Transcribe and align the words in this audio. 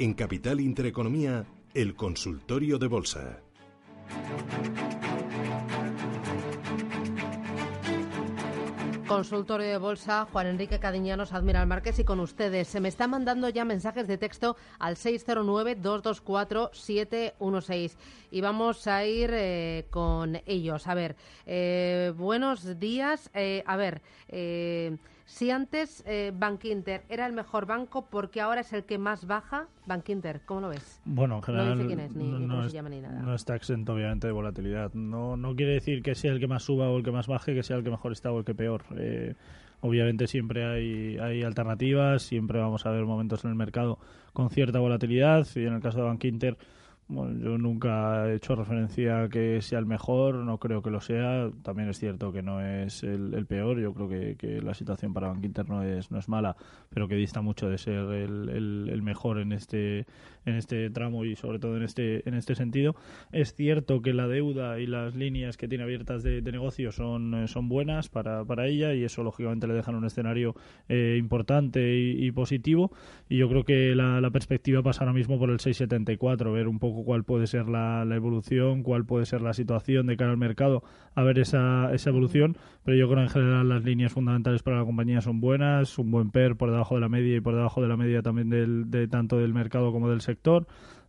En 0.00 0.14
Capital 0.14 0.60
Intereconomía, 0.62 1.44
el 1.74 1.94
consultorio 1.94 2.78
de 2.78 2.86
bolsa. 2.86 3.42
Consultorio 9.06 9.66
de 9.66 9.76
Bolsa, 9.76 10.26
Juan 10.32 10.46
Enrique 10.46 10.78
Cadiñanos, 10.78 11.34
Admiral 11.34 11.66
Márquez 11.66 11.98
y 11.98 12.04
con 12.04 12.20
ustedes. 12.20 12.68
Se 12.68 12.80
me 12.80 12.88
están 12.88 13.10
mandando 13.10 13.50
ya 13.50 13.66
mensajes 13.66 14.08
de 14.08 14.16
texto 14.16 14.56
al 14.78 14.96
609-224-716 14.96 17.92
y 18.30 18.40
vamos 18.40 18.86
a 18.86 19.04
ir 19.04 19.30
eh, 19.34 19.84
con 19.90 20.40
ellos. 20.46 20.86
A 20.86 20.94
ver, 20.94 21.14
eh, 21.44 22.14
buenos 22.16 22.80
días. 22.80 23.28
Eh, 23.34 23.62
a 23.66 23.76
ver, 23.76 24.00
si 25.30 25.50
antes 25.50 26.02
eh, 26.06 26.32
Bank 26.36 26.64
Inter 26.64 27.02
era 27.08 27.24
el 27.26 27.32
mejor 27.32 27.64
banco, 27.64 28.06
porque 28.10 28.40
ahora 28.40 28.62
es 28.62 28.72
el 28.72 28.84
que 28.84 28.98
más 28.98 29.26
baja? 29.26 29.68
Bank 29.86 30.08
Inter, 30.08 30.40
¿cómo 30.44 30.62
lo 30.62 30.68
ves? 30.70 31.00
Bueno, 31.04 31.36
en 31.36 31.42
general 31.42 31.68
no 31.68 31.74
dice 31.76 31.86
quién 31.86 32.00
es, 32.00 32.16
ni, 32.16 32.24
no, 32.28 32.38
cómo 32.40 32.64
es- 32.64 32.70
se 32.72 32.76
llama, 32.76 32.88
ni 32.88 33.00
nada. 33.00 33.22
no 33.22 33.34
está 33.34 33.54
exento 33.54 33.94
obviamente 33.94 34.26
de 34.26 34.32
volatilidad. 34.32 34.92
No, 34.94 35.36
no 35.36 35.54
quiere 35.54 35.74
decir 35.74 36.02
que 36.02 36.14
sea 36.16 36.32
el 36.32 36.40
que 36.40 36.48
más 36.48 36.64
suba 36.64 36.88
o 36.90 36.96
el 36.96 37.04
que 37.04 37.12
más 37.12 37.28
baje, 37.28 37.54
que 37.54 37.62
sea 37.62 37.76
el 37.76 37.84
que 37.84 37.90
mejor 37.90 38.10
está 38.12 38.32
o 38.32 38.38
el 38.40 38.44
que 38.44 38.54
peor. 38.54 38.82
Eh, 38.98 39.34
obviamente 39.82 40.26
siempre 40.26 40.64
hay, 40.66 41.16
hay 41.18 41.42
alternativas, 41.44 42.22
siempre 42.22 42.58
vamos 42.58 42.84
a 42.84 42.90
ver 42.90 43.04
momentos 43.04 43.44
en 43.44 43.50
el 43.50 43.56
mercado 43.56 43.98
con 44.32 44.50
cierta 44.50 44.78
volatilidad 44.80 45.46
y 45.54 45.60
en 45.64 45.74
el 45.74 45.80
caso 45.80 45.98
de 45.98 46.04
Bank 46.04 46.24
Inter 46.24 46.58
bueno, 47.10 47.38
yo 47.44 47.58
nunca 47.58 48.28
he 48.28 48.34
hecho 48.36 48.54
referencia 48.54 49.22
a 49.24 49.28
que 49.28 49.60
sea 49.62 49.78
el 49.78 49.86
mejor, 49.86 50.36
no 50.36 50.58
creo 50.58 50.82
que 50.82 50.90
lo 50.90 51.00
sea. 51.00 51.50
También 51.62 51.88
es 51.88 51.98
cierto 51.98 52.32
que 52.32 52.42
no 52.42 52.60
es 52.60 53.02
el, 53.02 53.34
el 53.34 53.46
peor. 53.46 53.80
Yo 53.80 53.92
creo 53.94 54.08
que, 54.08 54.36
que 54.36 54.62
la 54.62 54.74
situación 54.74 55.12
para 55.12 55.28
Bank 55.28 55.44
Inter 55.44 55.68
no 55.68 55.82
es, 55.82 56.10
no 56.10 56.18
es 56.18 56.28
mala, 56.28 56.56
pero 56.88 57.08
que 57.08 57.16
dista 57.16 57.40
mucho 57.42 57.68
de 57.68 57.78
ser 57.78 57.94
el, 57.96 58.48
el- 58.48 58.88
el 58.92 59.02
mejor 59.02 59.38
en 59.38 59.52
este, 59.52 60.06
en 60.44 60.54
este 60.54 60.90
tramo 60.90 61.24
y 61.24 61.36
sobre 61.36 61.58
todo 61.58 61.76
en 61.76 61.82
este, 61.82 62.28
en 62.28 62.34
este 62.34 62.54
sentido. 62.54 62.94
Es 63.32 63.54
cierto 63.54 64.02
que 64.02 64.12
la 64.12 64.28
deuda 64.28 64.80
y 64.80 64.86
las 64.86 65.14
líneas 65.14 65.56
que 65.56 65.68
tiene 65.68 65.84
abiertas 65.84 66.22
de, 66.22 66.40
de 66.40 66.52
negocio 66.52 66.92
son, 66.92 67.34
eh, 67.34 67.48
son 67.48 67.68
buenas 67.68 68.08
para, 68.08 68.44
para 68.44 68.66
ella 68.66 68.94
y 68.94 69.04
eso 69.04 69.22
lógicamente 69.22 69.66
le 69.66 69.74
dejan 69.74 69.94
un 69.94 70.04
escenario 70.04 70.54
eh, 70.88 71.16
importante 71.18 71.96
y, 71.96 72.26
y 72.26 72.32
positivo. 72.32 72.92
Y 73.28 73.38
yo 73.38 73.48
creo 73.48 73.64
que 73.64 73.94
la, 73.94 74.20
la 74.20 74.30
perspectiva 74.30 74.82
pasa 74.82 75.00
ahora 75.00 75.12
mismo 75.12 75.38
por 75.38 75.50
el 75.50 75.60
674, 75.60 76.52
ver 76.52 76.68
un 76.68 76.78
poco 76.78 77.04
cuál 77.04 77.24
puede 77.24 77.46
ser 77.46 77.68
la, 77.68 78.04
la 78.04 78.16
evolución, 78.16 78.82
cuál 78.82 79.04
puede 79.04 79.26
ser 79.26 79.42
la 79.42 79.52
situación 79.52 80.06
de 80.06 80.16
cara 80.16 80.32
al 80.32 80.36
mercado, 80.36 80.82
a 81.14 81.22
ver 81.22 81.38
esa, 81.38 81.92
esa 81.92 82.10
evolución. 82.10 82.56
Pero 82.84 82.96
yo 82.96 83.06
creo 83.06 83.18
que 83.18 83.24
en 83.24 83.28
general 83.28 83.68
las 83.68 83.84
líneas 83.84 84.12
fundamentales 84.12 84.62
para 84.62 84.78
la 84.78 84.84
compañía 84.84 85.20
son 85.20 85.40
buenas, 85.40 85.98
un 85.98 86.10
buen 86.10 86.30
PER 86.30 86.56
por 86.56 86.70
debajo 86.70 86.94
de 86.94 87.02
la 87.02 87.08
media 87.08 87.36
y 87.36 87.40
por 87.40 87.54
debajo 87.54 87.82
de 87.82 87.88
la 87.88 87.96
media 87.96 88.22
también 88.22 88.48
del, 88.48 88.90
de 88.90 89.06
tanto 89.06 89.36
del 89.36 89.52
mercado 89.52 89.92
como 89.92 90.08
del 90.08 90.22
sector 90.22 90.29
sector 90.30 90.60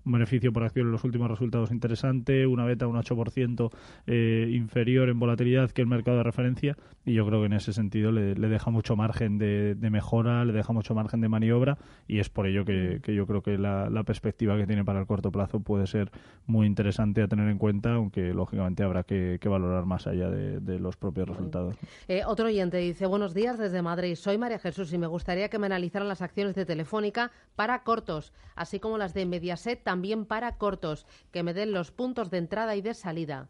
un 0.06 0.12
beneficio 0.14 0.52
por 0.52 0.64
acción 0.64 0.88
en 0.88 0.92
los 0.92 1.04
últimos 1.04 1.30
resultados 1.30 1.72
interesante, 1.72 2.48
una 2.48 2.66
beta 2.66 2.88
un 2.88 2.96
8% 2.96 3.70
eh, 4.08 4.50
inferior 4.52 5.10
en 5.10 5.20
volatilidad 5.20 5.72
que 5.72 5.82
el 5.82 5.88
mercado 5.88 6.18
de 6.18 6.24
referencia 6.24 6.78
y 7.06 7.14
yo 7.14 7.26
creo 7.26 7.40
que 7.42 7.48
en 7.48 7.54
ese 7.54 7.74
sentido 7.74 8.12
le, 8.12 8.36
le 8.36 8.48
deja 8.48 8.70
mucho 8.70 8.96
margen 8.96 9.38
de, 9.38 9.76
de 9.76 9.90
mejora, 9.90 10.46
le 10.46 10.54
deja 10.54 10.74
mucho 10.74 10.94
margen 10.94 11.22
de 11.22 11.30
maniobra 11.30 11.78
y 12.08 12.20
es 12.20 12.30
por 12.30 12.48
ello 12.48 12.66
que, 12.66 13.00
que 13.02 13.16
yo 13.16 13.26
creo 13.26 13.42
que 13.42 13.58
la, 13.58 13.90
la 13.90 14.04
perspectiva 14.04 14.58
que 14.58 14.68
tiene 14.68 14.84
para 14.86 15.00
el 15.00 15.08
corto 15.08 15.32
plazo 15.32 15.60
puede 15.60 15.88
ser 15.88 16.12
muy 16.46 16.68
interesante 16.68 17.22
a 17.22 17.28
tener 17.28 17.50
en 17.50 17.58
cuenta, 17.58 17.94
aunque 17.94 18.34
lógicamente 18.34 18.84
habrá 18.84 19.04
que, 19.04 19.38
que 19.42 19.50
valorar 19.50 19.86
más 19.86 20.08
allá 20.08 20.30
de, 20.30 20.60
de 20.60 20.80
los 20.80 20.98
propios 20.98 21.28
resultados. 21.30 21.76
Eh, 22.08 22.22
otro 22.26 22.48
oyente 22.48 22.78
dice, 22.78 23.06
buenos 23.06 23.34
días 23.34 23.58
desde 23.58 23.82
Madrid, 23.82 24.16
soy 24.16 24.38
María 24.38 24.60
Jesús 24.60 24.94
y 24.94 24.98
me 24.98 25.08
gustaría 25.08 25.50
que 25.50 25.60
me 25.60 25.66
analizaran 25.66 26.08
las 26.08 26.22
acciones 26.22 26.56
de 26.56 26.66
Telefónica 26.66 27.32
para 27.56 27.84
cortos, 27.84 28.34
así 28.56 28.80
como 28.80 28.98
las 28.98 29.14
de 29.14 29.26
Mediaset 29.26 29.84
también 29.92 30.26
para 30.26 30.54
cortos, 30.58 31.06
que 31.32 31.44
me 31.44 31.54
den 31.54 31.74
los 31.74 31.92
puntos 31.92 32.30
de 32.32 32.38
entrada 32.38 32.78
y 32.78 32.82
de 32.82 32.94
salida. 32.94 33.50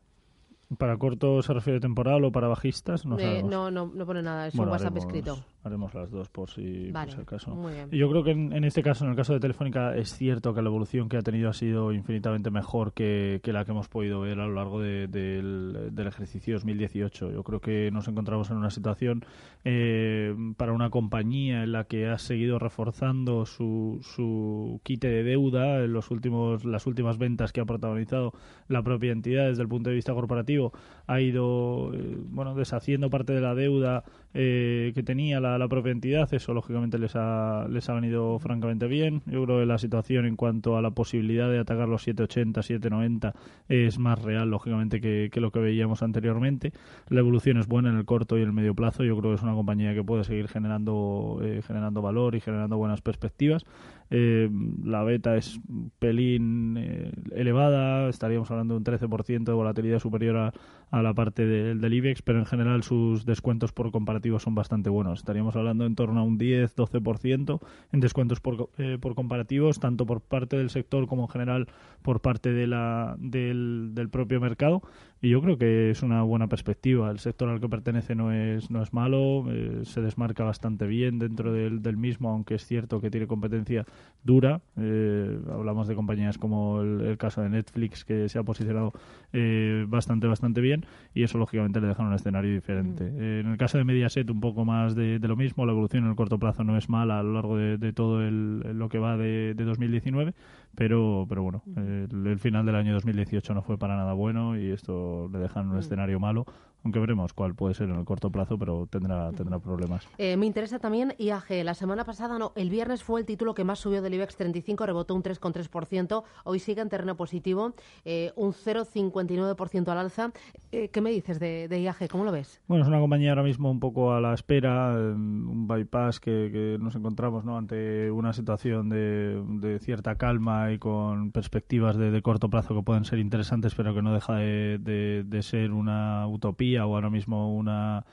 ¿Para 0.80 0.98
corto 0.98 1.44
se 1.44 1.54
refiere 1.54 1.80
temporal 1.80 2.24
o 2.24 2.32
para 2.32 2.48
bajistas? 2.48 3.06
No 3.06 3.20
Eh, 3.20 3.44
no, 3.44 3.70
no, 3.70 3.92
no 3.94 4.06
pone 4.08 4.24
nada, 4.24 4.48
es 4.48 4.56
Bueno, 4.56 4.72
un 4.72 4.74
WhatsApp 4.74 4.94
haremos- 4.98 5.06
escrito. 5.06 5.46
Haremos 5.64 5.94
las 5.94 6.10
dos 6.10 6.28
por 6.30 6.50
si, 6.50 6.86
por 6.86 6.94
Vale, 6.94 7.12
si 7.12 7.22
acaso. 7.22 7.56
muy 7.56 7.74
bien. 7.74 7.90
Yo 7.92 8.10
creo 8.10 8.24
que 8.24 8.32
en, 8.32 8.52
en 8.52 8.64
este 8.64 8.82
caso, 8.82 9.04
en 9.06 9.12
el 9.12 9.16
caso 9.16 9.34
de 9.34 9.40
Telefónica, 9.40 9.96
es 9.96 10.10
cierto 10.16 10.54
que 10.56 10.62
la 10.62 10.70
evolución 10.70 11.08
que 11.08 11.18
ha 11.18 11.22
tenido 11.22 11.50
ha 11.50 11.54
sido 11.54 11.92
infinitamente 11.94 12.50
mejor 12.50 12.94
que, 12.94 13.40
que 13.44 13.54
la 13.54 13.64
que 13.64 13.72
hemos 13.72 13.88
podido 13.88 14.22
ver 14.22 14.40
a 14.40 14.48
lo 14.48 14.54
largo 14.56 14.80
de- 14.82 15.08
del, 15.08 15.90
del 15.92 16.08
ejercicio 16.08 16.56
2018. 16.56 17.32
Yo 17.32 17.44
creo 17.44 17.60
que 17.60 17.92
nos 17.92 18.08
encontramos 18.08 18.50
en 18.50 18.58
una 18.58 18.72
situación 18.72 19.24
eh, 19.64 20.34
para 20.58 20.74
una 20.74 20.90
compañía 20.90 21.64
en 21.64 21.72
la 21.72 21.84
que 21.84 22.08
ha 22.08 22.18
seguido 22.18 22.58
reforzando 22.58 23.46
su, 23.46 24.00
su 24.02 24.80
quite 24.84 25.08
de 25.10 25.24
deuda 25.24 25.84
en 25.84 25.94
los 25.94 26.10
últimos, 26.12 26.66
las 26.66 26.88
últimas 26.88 27.18
ventas 27.20 27.52
que 27.54 27.62
ha 27.62 27.66
protagonizado 27.66 28.34
la 28.68 28.82
propia 28.82 29.12
entidad 29.12 29.48
desde 29.48 29.62
el 29.62 29.68
punto 29.70 29.90
de 29.90 29.96
vista 29.96 30.14
corporativo 30.14 30.74
ha 31.08 31.22
ido 31.22 31.94
eh, 31.94 32.18
bueno 32.30 32.56
deshaciendo 32.56 33.10
parte 33.10 33.34
de 33.34 33.42
la 33.42 33.54
deuda 33.54 34.04
eh, 34.34 34.92
que 34.96 35.04
tenía 35.04 35.40
la, 35.40 35.68
propia 35.68 35.92
entidad 35.92 36.34
eso 36.34 36.54
lógicamente 36.54 36.98
les 36.98 37.16
ha 37.16 37.68
les 37.70 37.90
ha 37.90 37.94
venido 37.94 38.40
francamente 38.40 38.88
bien. 38.88 39.22
Yo 39.26 39.44
creo 39.44 39.60
que 39.60 39.66
la 39.66 39.78
situación 39.78 40.26
en 40.26 40.36
cuanto 40.36 40.78
a 40.78 40.82
la 40.82 40.92
posibilidad 40.92 41.50
de 41.50 41.60
atacar 41.60 41.88
los 41.90 42.04
780 42.04 42.62
790 42.62 43.34
es 43.68 44.00
más 44.00 44.22
real 44.22 44.50
lógicamente 44.50 45.02
que, 45.02 45.30
que 45.32 45.42
lo 45.42 45.52
que 45.52 45.60
veíamos 45.60 46.02
anteriormente. 46.04 46.72
La 47.10 47.20
evolución 47.20 47.58
es 47.58 47.68
buena 47.68 47.90
en 47.90 47.98
el 47.98 48.06
corto 48.06 48.38
y 48.38 48.42
el 48.42 48.54
medio 48.54 48.74
plazo. 48.74 49.04
Yo 49.04 49.18
creo 49.18 49.32
que 49.32 49.36
es 49.36 49.44
una 49.44 49.54
compañía 49.54 49.94
que 49.94 50.04
puede 50.04 50.24
seguir 50.24 50.48
generando 50.48 51.40
eh, 51.44 51.62
generando 51.66 52.02
valor 52.02 52.36
y 52.36 52.40
generando 52.42 52.78
buenas 52.78 53.02
perspectivas 53.02 53.66
eh, 54.14 54.50
la 54.84 55.04
beta 55.04 55.38
es 55.38 55.62
pelín 56.00 56.76
eh, 56.78 57.14
elevada, 57.34 58.10
estaríamos 58.10 58.52
hablando 58.52 58.74
de 58.74 58.80
un 58.80 58.84
13% 58.84 59.46
de 59.46 59.54
volatilidad 59.54 60.00
superior 60.00 60.52
a, 60.92 61.02
la 61.02 61.14
parte 61.14 61.46
del 61.46 61.94
IBEX, 61.94 62.22
pero 62.22 62.40
en 62.40 62.46
general 62.46 62.84
sus 62.84 63.26
descuentos 63.26 63.72
por 63.72 63.90
comparativos 63.92 64.44
son 64.44 64.54
bastante 64.54 64.90
buenos. 64.90 65.20
Estaríamos 65.20 65.56
hablando 65.56 65.86
en 65.86 65.96
torno 65.96 66.20
a 66.20 66.24
un 66.24 66.38
10-12% 66.38 67.62
en 67.94 68.00
descuentos 68.02 68.42
por, 68.42 68.70
eh, 68.78 68.98
por 69.00 69.16
comparativos, 69.16 69.80
tanto 69.80 70.06
por 70.06 70.20
parte 70.20 70.58
del 70.58 70.70
sector 70.70 71.08
como 71.08 71.24
en 71.24 71.30
general 71.30 71.68
por 72.02 72.20
parte 72.20 72.52
de 72.52 72.68
la, 72.68 73.16
del, 73.18 73.92
del 73.94 74.10
propio 74.10 74.42
mercado. 74.42 74.82
Y 75.24 75.30
yo 75.30 75.42
creo 75.42 75.56
que 75.56 75.92
es 75.92 76.02
una 76.02 76.24
buena 76.24 76.48
perspectiva. 76.48 77.12
El 77.12 77.20
sector 77.20 77.48
al 77.48 77.60
que 77.60 77.70
pertenece 77.70 78.16
no 78.16 78.32
es, 78.32 78.72
no 78.72 78.82
es 78.82 78.92
malo, 78.92 79.46
eh, 79.52 79.82
se 79.84 80.02
desmarca 80.02 80.44
bastante 80.44 80.88
bien 80.88 81.20
dentro 81.20 81.54
del, 81.54 81.84
del 81.84 81.96
mismo, 81.96 82.30
aunque 82.30 82.56
es 82.56 82.66
cierto 82.66 83.00
que 83.00 83.12
tiene 83.12 83.28
competencia 83.28 83.86
dura. 84.24 84.62
Eh, 84.78 85.40
hablamos 85.52 85.88
de 85.88 85.94
compañías 85.94 86.40
como 86.40 86.82
el, 86.82 87.02
el 87.02 87.18
caso 87.20 87.44
de 87.44 87.50
Netflix, 87.50 88.04
que 88.04 88.30
se 88.30 88.40
ha 88.40 88.44
posicionado 88.44 88.94
eh, 89.32 89.86
bastante, 89.88 90.26
bastante 90.26 90.60
bien, 90.60 90.86
y 91.14 91.22
eso 91.22 91.38
lógicamente 91.38 91.80
le 91.82 91.88
deja 91.90 92.02
un 92.02 92.14
escenario 92.14 92.52
diferente. 92.52 93.06
Eh, 93.06 93.42
en 93.42 93.52
el 93.52 93.58
caso 93.58 93.78
de 93.78 93.84
Mediaset, 93.84 94.28
un 94.32 94.40
poco 94.40 94.66
más 94.66 94.96
de, 94.96 95.20
de 95.20 95.28
lo 95.28 95.36
mismo. 95.36 95.68
La 95.68 95.72
evolución 95.72 96.04
en 96.04 96.10
el 96.10 96.16
corto 96.16 96.40
plazo 96.40 96.64
no 96.64 96.78
es 96.78 96.90
mala 96.90 97.20
a 97.20 97.24
lo 97.24 97.34
largo 97.34 97.58
de, 97.58 97.78
de 97.78 97.94
todo 97.94 98.24
el, 98.24 98.62
lo 98.76 98.90
que 98.90 98.98
va 98.98 99.18
de, 99.18 99.54
de 99.54 99.64
2019, 99.66 100.34
pero, 100.74 101.28
pero 101.30 101.44
bueno, 101.44 101.64
el, 101.78 102.26
el 102.26 102.40
final 102.40 102.66
del 102.66 102.76
año 102.76 102.94
2018 102.94 103.54
no 103.54 103.62
fue 103.62 103.78
para 103.78 103.96
nada 103.96 104.14
bueno 104.14 104.58
y 104.58 104.72
esto 104.72 105.11
le 105.32 105.40
deja 105.40 105.60
en 105.60 105.70
un 105.70 105.78
escenario 105.80 106.20
malo, 106.20 106.46
aunque 106.84 107.00
veremos 107.00 107.34
cuál 107.34 107.54
puede 107.56 107.74
ser 107.74 107.90
en 107.90 107.96
el 107.98 108.06
corto 108.06 108.32
plazo, 108.32 108.58
pero 108.58 108.88
tendrá, 108.88 109.32
tendrá 109.32 109.60
problemas. 109.60 110.08
Eh, 110.18 110.38
me 110.38 110.46
interesa 110.46 110.80
también 110.80 111.14
IAG. 111.18 111.64
La 111.64 111.74
semana 111.74 112.04
pasada, 112.06 112.38
no, 112.40 112.54
el 112.56 112.70
viernes 112.70 113.04
fue 113.04 113.20
el 113.20 113.26
título 113.26 113.54
que 113.54 113.64
más 113.64 113.80
subió 113.80 114.02
del 114.02 114.14
IBEX 114.14 114.36
35, 114.36 114.86
rebotó 114.86 115.14
un 115.16 115.24
3,3%. 115.24 116.24
Hoy 116.44 116.60
sigue 116.60 116.82
en 116.82 116.90
terreno 116.90 117.16
positivo, 117.16 117.74
eh, 118.06 118.32
un 118.36 118.54
0,59% 118.54 119.88
al 119.90 119.98
alza. 119.98 120.32
Eh, 120.72 120.90
¿Qué 120.90 121.02
me 121.02 121.12
dices 121.12 121.40
de, 121.40 121.68
de 121.68 121.82
IAG? 121.82 122.08
¿Cómo 122.10 122.24
lo 122.24 122.32
ves? 122.32 122.62
Bueno, 122.68 122.84
es 122.84 122.88
una 122.88 123.00
compañía 123.00 123.30
ahora 123.32 123.44
mismo 123.44 123.70
un 123.70 123.80
poco 123.80 124.14
a 124.14 124.22
la 124.22 124.34
espera, 124.34 124.94
eh, 124.94 124.98
un 125.14 125.68
bypass 125.68 126.20
que, 126.20 126.50
que 126.52 126.78
nos 126.80 126.96
encontramos 126.96 127.46
¿no? 127.46 127.58
ante 127.58 128.10
una 128.12 128.34
situación 128.34 128.90
de, 128.90 129.42
de 129.60 129.80
cierta 129.80 130.16
calma 130.16 130.72
y 130.72 130.80
con 130.80 131.32
perspectivas 131.32 131.98
de, 131.98 132.12
de 132.12 132.22
corto 132.22 132.50
plazo 132.50 132.76
que 132.76 132.82
pueden 132.84 133.06
ser 133.06 133.20
interesantes, 133.20 133.76
pero 133.76 133.94
que 133.94 134.02
no 134.02 134.14
deja 134.14 134.36
de, 134.36 134.78
de- 134.80 135.24
de 135.26 135.42
ser 135.44 135.72
una 135.72 136.28
utopía 136.28 136.71
o 136.78 136.96
ahora 136.96 137.10
mismo 137.10 137.56
una 137.56 138.06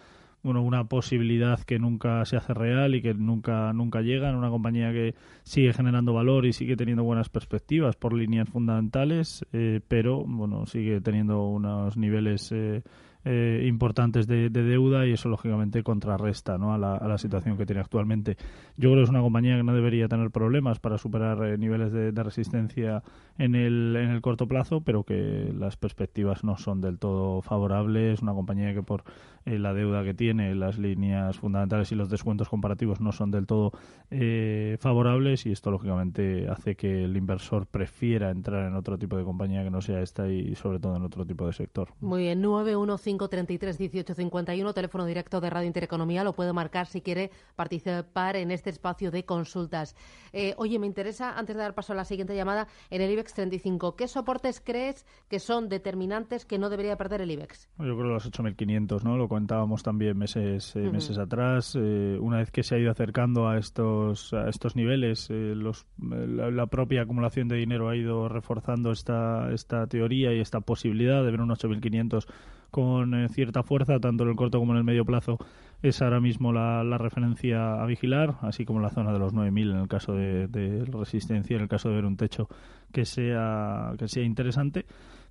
bueno, 0.42 0.62
una 0.62 0.84
posibilidad 0.84 1.60
que 1.60 1.78
nunca 1.78 2.24
se 2.24 2.36
hace 2.36 2.54
real 2.54 2.94
y 2.94 3.02
que 3.02 3.12
nunca 3.12 3.72
nunca 3.72 4.00
llega 4.02 4.30
en 4.30 4.36
una 4.36 4.50
compañía 4.50 4.92
que 4.92 5.14
sigue 5.42 5.72
generando 5.72 6.12
valor 6.12 6.46
y 6.46 6.52
sigue 6.52 6.76
teniendo 6.76 7.02
buenas 7.02 7.28
perspectivas 7.28 7.96
por 7.96 8.12
líneas 8.12 8.48
fundamentales, 8.48 9.44
eh, 9.52 9.80
pero 9.88 10.24
bueno 10.24 10.66
sigue 10.66 11.00
teniendo 11.00 11.44
unos 11.48 11.96
niveles 11.96 12.52
eh, 12.52 12.82
eh, 13.24 13.64
importantes 13.66 14.26
de, 14.26 14.48
deuda 14.48 15.04
y 15.04 15.12
eso 15.12 15.28
lógicamente 15.28 15.82
contrarresta 15.82 16.56
¿no? 16.56 16.72
a, 16.72 16.78
la, 16.78 17.18
situación 17.18 17.58
que 17.58 17.66
tiene 17.66 17.80
actualmente. 17.80 18.36
Yo 18.76 18.90
creo 18.90 18.96
que 18.96 19.02
es 19.02 19.10
una 19.10 19.20
compañía 19.20 19.56
que 19.56 19.64
no 19.64 19.74
debería 19.74 20.08
tener 20.08 20.30
problemas 20.30 20.78
para 20.78 20.98
superar 20.98 21.44
eh, 21.44 21.58
niveles 21.58 21.92
de, 21.92 22.12
resistencia 22.22 23.02
en 23.38 23.54
el, 23.54 23.96
en 23.96 24.10
el 24.10 24.20
corto 24.20 24.46
plazo, 24.46 24.82
pero 24.82 25.04
que 25.04 25.52
las 25.56 25.76
perspectivas 25.76 26.44
no 26.44 26.58
son 26.58 26.80
del 26.80 26.98
todo 26.98 27.42
favorables. 27.42 28.22
Una 28.22 28.34
compañía 28.34 28.74
que 28.74 28.82
por 28.82 29.04
eh, 29.44 29.58
la 29.58 29.72
deuda 29.72 30.04
que 30.04 30.14
tiene, 30.14 30.54
las 30.54 30.78
líneas 30.78 31.38
fundamentales 31.38 31.90
y 31.92 31.94
los 31.94 32.10
descuentos 32.10 32.48
comparativos 32.48 33.00
no 33.00 33.12
son 33.12 33.30
del 33.30 33.46
todo 33.46 33.72
favorables 34.80 35.46
y 35.46 35.52
esto 35.52 35.70
lógicamente 35.70 36.48
hace 36.48 36.76
que 36.76 37.04
el 37.04 37.16
inversor 37.16 37.66
prefiera 37.66 38.30
entrar 38.30 38.66
en 38.66 38.74
otro 38.74 38.98
tipo 38.98 39.16
de 39.16 39.24
compañía 39.24 39.62
que 39.62 39.70
no 39.70 39.80
sea 39.80 40.00
esta 40.00 40.28
y 40.28 40.54
sobre 40.54 40.78
todo 40.78 40.96
en 40.96 41.02
otro 41.02 41.26
tipo 41.26 41.46
de 41.46 41.52
sector. 41.52 41.92
Muy 42.00 42.22
bien, 42.22 42.42
915331851, 42.42 44.74
teléfono 44.74 45.04
directo 45.04 45.40
de 45.40 45.50
Radio 45.50 45.66
Intereconomía, 45.66 46.24
lo 46.24 46.32
puede 46.32 46.52
marcar 46.52 46.86
si 46.86 47.00
quiere 47.00 47.30
participar 47.56 48.36
en 48.36 48.50
este 48.50 48.70
espacio 48.70 49.10
de 49.10 49.24
consultas. 49.24 49.94
Eh, 50.32 50.54
oye, 50.56 50.78
me 50.78 50.86
interesa, 50.86 51.38
antes 51.38 51.56
de 51.56 51.62
dar 51.62 51.74
paso 51.74 51.92
a 51.92 51.96
la 51.96 52.04
siguiente 52.04 52.34
llamada, 52.34 52.68
en 52.90 53.02
el 53.02 53.10
IBEX 53.10 53.27
35, 53.34 53.96
¿qué 53.96 54.08
soportes 54.08 54.60
crees 54.64 55.06
que 55.28 55.38
son 55.38 55.68
determinantes 55.68 56.44
que 56.44 56.58
no 56.58 56.70
debería 56.70 56.96
perder 56.96 57.20
el 57.20 57.30
IBEX? 57.30 57.68
Yo 57.78 57.96
creo 57.96 58.04
los 58.04 58.30
8.500, 58.30 59.02
¿no? 59.02 59.16
Lo 59.16 59.28
comentábamos 59.28 59.82
también 59.82 60.16
meses, 60.16 60.74
eh, 60.76 60.90
meses 60.90 61.18
atrás. 61.18 61.76
Eh, 61.78 62.18
una 62.20 62.38
vez 62.38 62.50
que 62.50 62.62
se 62.62 62.74
ha 62.74 62.78
ido 62.78 62.90
acercando 62.90 63.48
a 63.48 63.58
estos, 63.58 64.32
a 64.32 64.48
estos 64.48 64.76
niveles, 64.76 65.28
los, 65.30 65.86
la, 65.98 66.66
propia 66.66 67.02
acumulación 67.02 67.48
de 67.48 67.56
dinero 67.56 67.88
ha 67.88 67.96
ido 67.96 68.28
reforzando 68.28 68.92
esta, 68.92 69.52
esta 69.52 69.86
teoría 69.86 70.32
y 70.32 70.40
esta 70.40 70.60
posibilidad 70.60 71.24
de 71.24 71.30
ver 71.30 71.40
un 71.40 71.50
8.500 71.50 72.26
con 72.70 73.14
eh, 73.14 73.28
cierta 73.28 73.62
fuerza, 73.62 73.98
tanto 73.98 74.24
en 74.24 74.30
el 74.30 74.36
corto 74.36 74.58
como 74.58 74.72
en 74.72 74.78
el 74.78 74.84
medio 74.84 75.04
plazo, 75.04 75.38
es 75.82 76.02
ahora 76.02 76.20
mismo 76.20 76.52
la, 76.52 76.98
referencia 76.98 77.80
a 77.80 77.86
vigilar, 77.86 78.36
así 78.42 78.64
como 78.64 78.80
la 78.80 78.90
zona 78.90 79.12
de 79.12 79.18
los 79.18 79.32
9.000 79.32 79.70
en 79.70 79.76
el 79.78 79.88
caso 79.88 80.12
de, 80.12 80.84
resistencia, 80.90 81.56
en 81.56 81.62
el 81.62 81.68
caso 81.68 81.88
de 81.88 81.94
ver 81.94 82.04
un 82.04 82.16
techo 82.16 82.48
que 82.92 83.04
sea, 83.04 83.92
que 83.98 84.08
sea 84.08 84.24
interesante. 84.24 84.86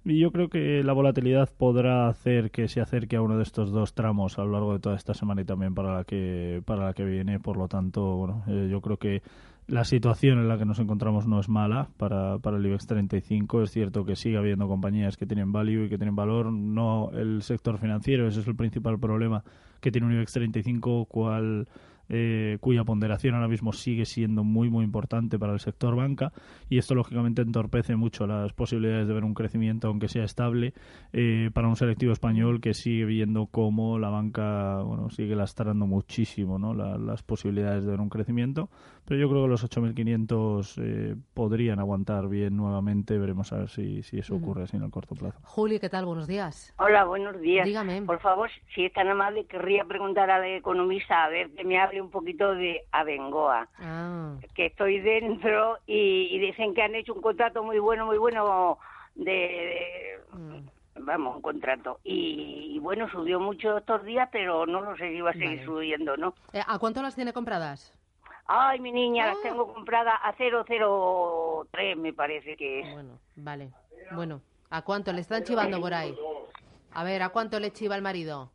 Y 0.06 0.20
yo 0.20 0.32
creo 0.32 0.48
que 0.48 0.84
la 0.84 0.94
volatilidad 0.94 1.50
podrá 1.58 2.08
hacer 2.08 2.50
que 2.50 2.70
se 2.70 2.80
acerque 2.80 3.18
a 3.18 3.22
uno 3.22 3.36
de 3.36 3.44
estos 3.44 3.72
dos 3.72 3.94
tramos 3.94 4.40
a 4.40 4.46
lo 4.46 4.52
largo 4.54 4.74
de 4.74 4.80
toda 4.80 4.96
esta 4.96 5.14
semana 5.14 5.42
y 5.42 5.46
también 5.46 5.76
para 5.76 5.94
la 5.94 6.04
que, 6.06 6.62
para 6.66 6.86
la 6.86 6.94
que 6.94 7.04
viene. 7.04 7.42
Por 7.42 7.58
lo 7.58 7.68
tanto, 7.68 8.16
bueno, 8.16 8.44
eh, 8.48 8.70
yo 8.72 8.80
creo 8.80 8.98
que 8.98 9.22
la 9.68 9.84
situación 9.84 10.40
en 10.40 10.48
la 10.48 10.58
que 10.58 10.66
nos 10.66 10.80
encontramos 10.80 11.28
no 11.28 11.40
es 11.40 11.50
mala 11.50 11.90
para, 11.98 12.40
para 12.40 12.58
el 12.58 12.66
IBEX 12.66 12.88
35. 12.88 13.64
Es 13.64 13.72
cierto 13.72 14.06
que 14.06 14.16
sigue 14.16 14.38
habiendo 14.38 14.68
compañías 14.68 15.18
que 15.18 15.26
tienen 15.26 15.52
value 15.52 15.86
y 15.86 15.90
que 15.90 15.98
tienen 15.98 16.16
valor, 16.16 16.52
no 16.52 17.12
el 17.12 17.42
sector 17.42 17.78
financiero. 17.78 18.28
Ese 18.28 18.40
es 18.40 18.48
el 18.48 18.56
principal 18.56 18.98
problema 18.98 19.44
que 19.82 19.92
tiene 19.92 20.08
un 20.08 20.14
IBEX 20.14 20.32
35, 20.32 21.06
cual 21.06 21.68
eh, 22.10 22.58
cuya 22.62 22.84
ponderación 22.84 23.36
ahora 23.36 23.48
mismo 23.48 23.74
sigue 23.74 24.06
siendo 24.06 24.44
muy 24.44 24.70
muy 24.70 24.86
importante 24.86 25.38
para 25.38 25.54
el 25.54 25.60
sector 25.60 25.96
banca. 25.96 26.32
Y 26.70 26.78
esto 26.78 26.96
lógicamente 26.96 27.42
entorpece 27.42 27.96
mucho 27.96 28.28
las 28.28 28.54
posibilidades 28.54 29.08
de 29.08 29.14
ver 29.14 29.24
un 29.24 29.34
crecimiento 29.34 29.88
aunque 29.88 30.08
sea 30.08 30.24
estable 30.24 30.74
eh, 31.14 31.50
para 31.54 31.68
un 31.68 31.76
selectivo 31.76 32.12
español 32.12 32.62
que 32.62 32.74
sigue 32.74 33.06
viendo 33.06 33.48
cómo 33.48 34.00
la 34.00 34.10
banca 34.10 34.82
bueno 34.84 35.10
sigue 35.10 35.36
lastrando 35.36 35.86
muchísimo 35.86 36.60
¿no? 36.60 36.74
las 36.74 37.24
posibilidades 37.24 37.84
de 37.86 37.92
ver 37.92 38.00
un 38.00 38.10
crecimiento. 38.10 38.70
Pero 39.06 39.22
yo 39.22 39.30
creo 39.30 39.44
que 39.44 39.50
los 39.50 39.66
8.500 39.66 40.82
eh, 40.84 41.16
podrían 41.34 41.80
aguantar 41.80 42.28
bien 42.28 42.58
nuevamente. 42.58 43.18
Veremos 43.18 43.54
a 43.54 43.60
ver 43.60 43.70
si, 43.70 44.04
si 44.04 44.20
eso 44.20 44.36
ocurre 44.36 44.64
así 44.64 44.76
en 44.76 44.84
el 44.84 44.92
corto 44.92 45.16
plazo. 45.16 45.40
Juli 45.44 45.80
¿qué 45.80 45.90
tal? 45.90 46.06
Buenos 46.06 46.28
días. 46.28 46.74
Hola 46.78 47.06
buenos 47.06 47.40
días. 47.40 47.66
Dígame. 47.66 48.02
Por 48.02 48.20
favor 48.20 48.50
si 48.76 48.86
es 48.86 48.94
tan 48.94 49.08
amable 49.08 49.46
querría 49.46 49.86
preguntar 49.86 50.30
al 50.30 50.44
economista 50.46 51.24
a 51.24 51.30
ver 51.30 51.52
que 51.52 51.64
me 51.64 51.80
hable 51.80 51.97
un 52.02 52.10
poquito 52.10 52.54
de 52.56 52.84
Abengoa, 52.92 53.68
ah. 53.80 54.36
que 54.56 54.68
estoy 54.68 55.00
dentro 55.00 55.78
y, 55.86 56.40
dicen 56.40 56.74
que 56.74 56.82
han 56.82 56.96
hecho 56.96 57.14
un 57.14 57.22
contrato 57.22 57.64
muy 57.64 57.80
bueno, 57.80 58.06
muy 58.06 58.18
bueno 58.18 58.78
de, 59.16 60.20
mm. 60.32 61.06
vamos, 61.06 61.36
un 61.36 61.42
contrato. 61.42 62.00
Y, 62.04 62.80
bueno, 62.80 63.10
subió 63.10 63.40
mucho 63.40 63.78
estos 63.78 64.04
días, 64.04 64.30
pero 64.32 64.66
no 64.66 64.82
lo 64.82 64.96
sé 64.98 65.10
si 65.10 65.22
va 65.22 65.32
a 65.32 65.34
seguir 65.34 65.64
subiendo, 65.66 66.16
¿no? 66.18 66.34
Eh, 66.54 66.62
¿A 66.66 66.80
cuánto 66.80 67.02
las 67.02 67.16
tiene 67.16 67.34
compradas? 67.34 67.94
Ay, 68.46 68.80
mi 68.80 68.92
niña, 68.92 69.28
las 69.28 69.38
ah. 69.38 69.42
tengo 69.44 69.74
compradas 69.74 70.16
a 70.24 70.34
003, 70.34 71.98
me 71.98 72.14
parece 72.14 72.56
que 72.56 72.80
es. 72.82 72.94
Bueno, 72.94 73.20
vale. 73.36 73.72
Bueno, 74.12 74.42
¿a 74.70 74.82
cuánto 74.84 75.12
le 75.12 75.22
están 75.22 75.44
chivando 75.44 75.82
por 75.82 75.94
ahí? 75.94 76.16
A 76.94 77.04
ver, 77.04 77.22
¿a 77.22 77.30
cuánto 77.30 77.60
le 77.60 77.72
chiva 77.72 77.96
el 77.96 78.02
marido? 78.02 78.50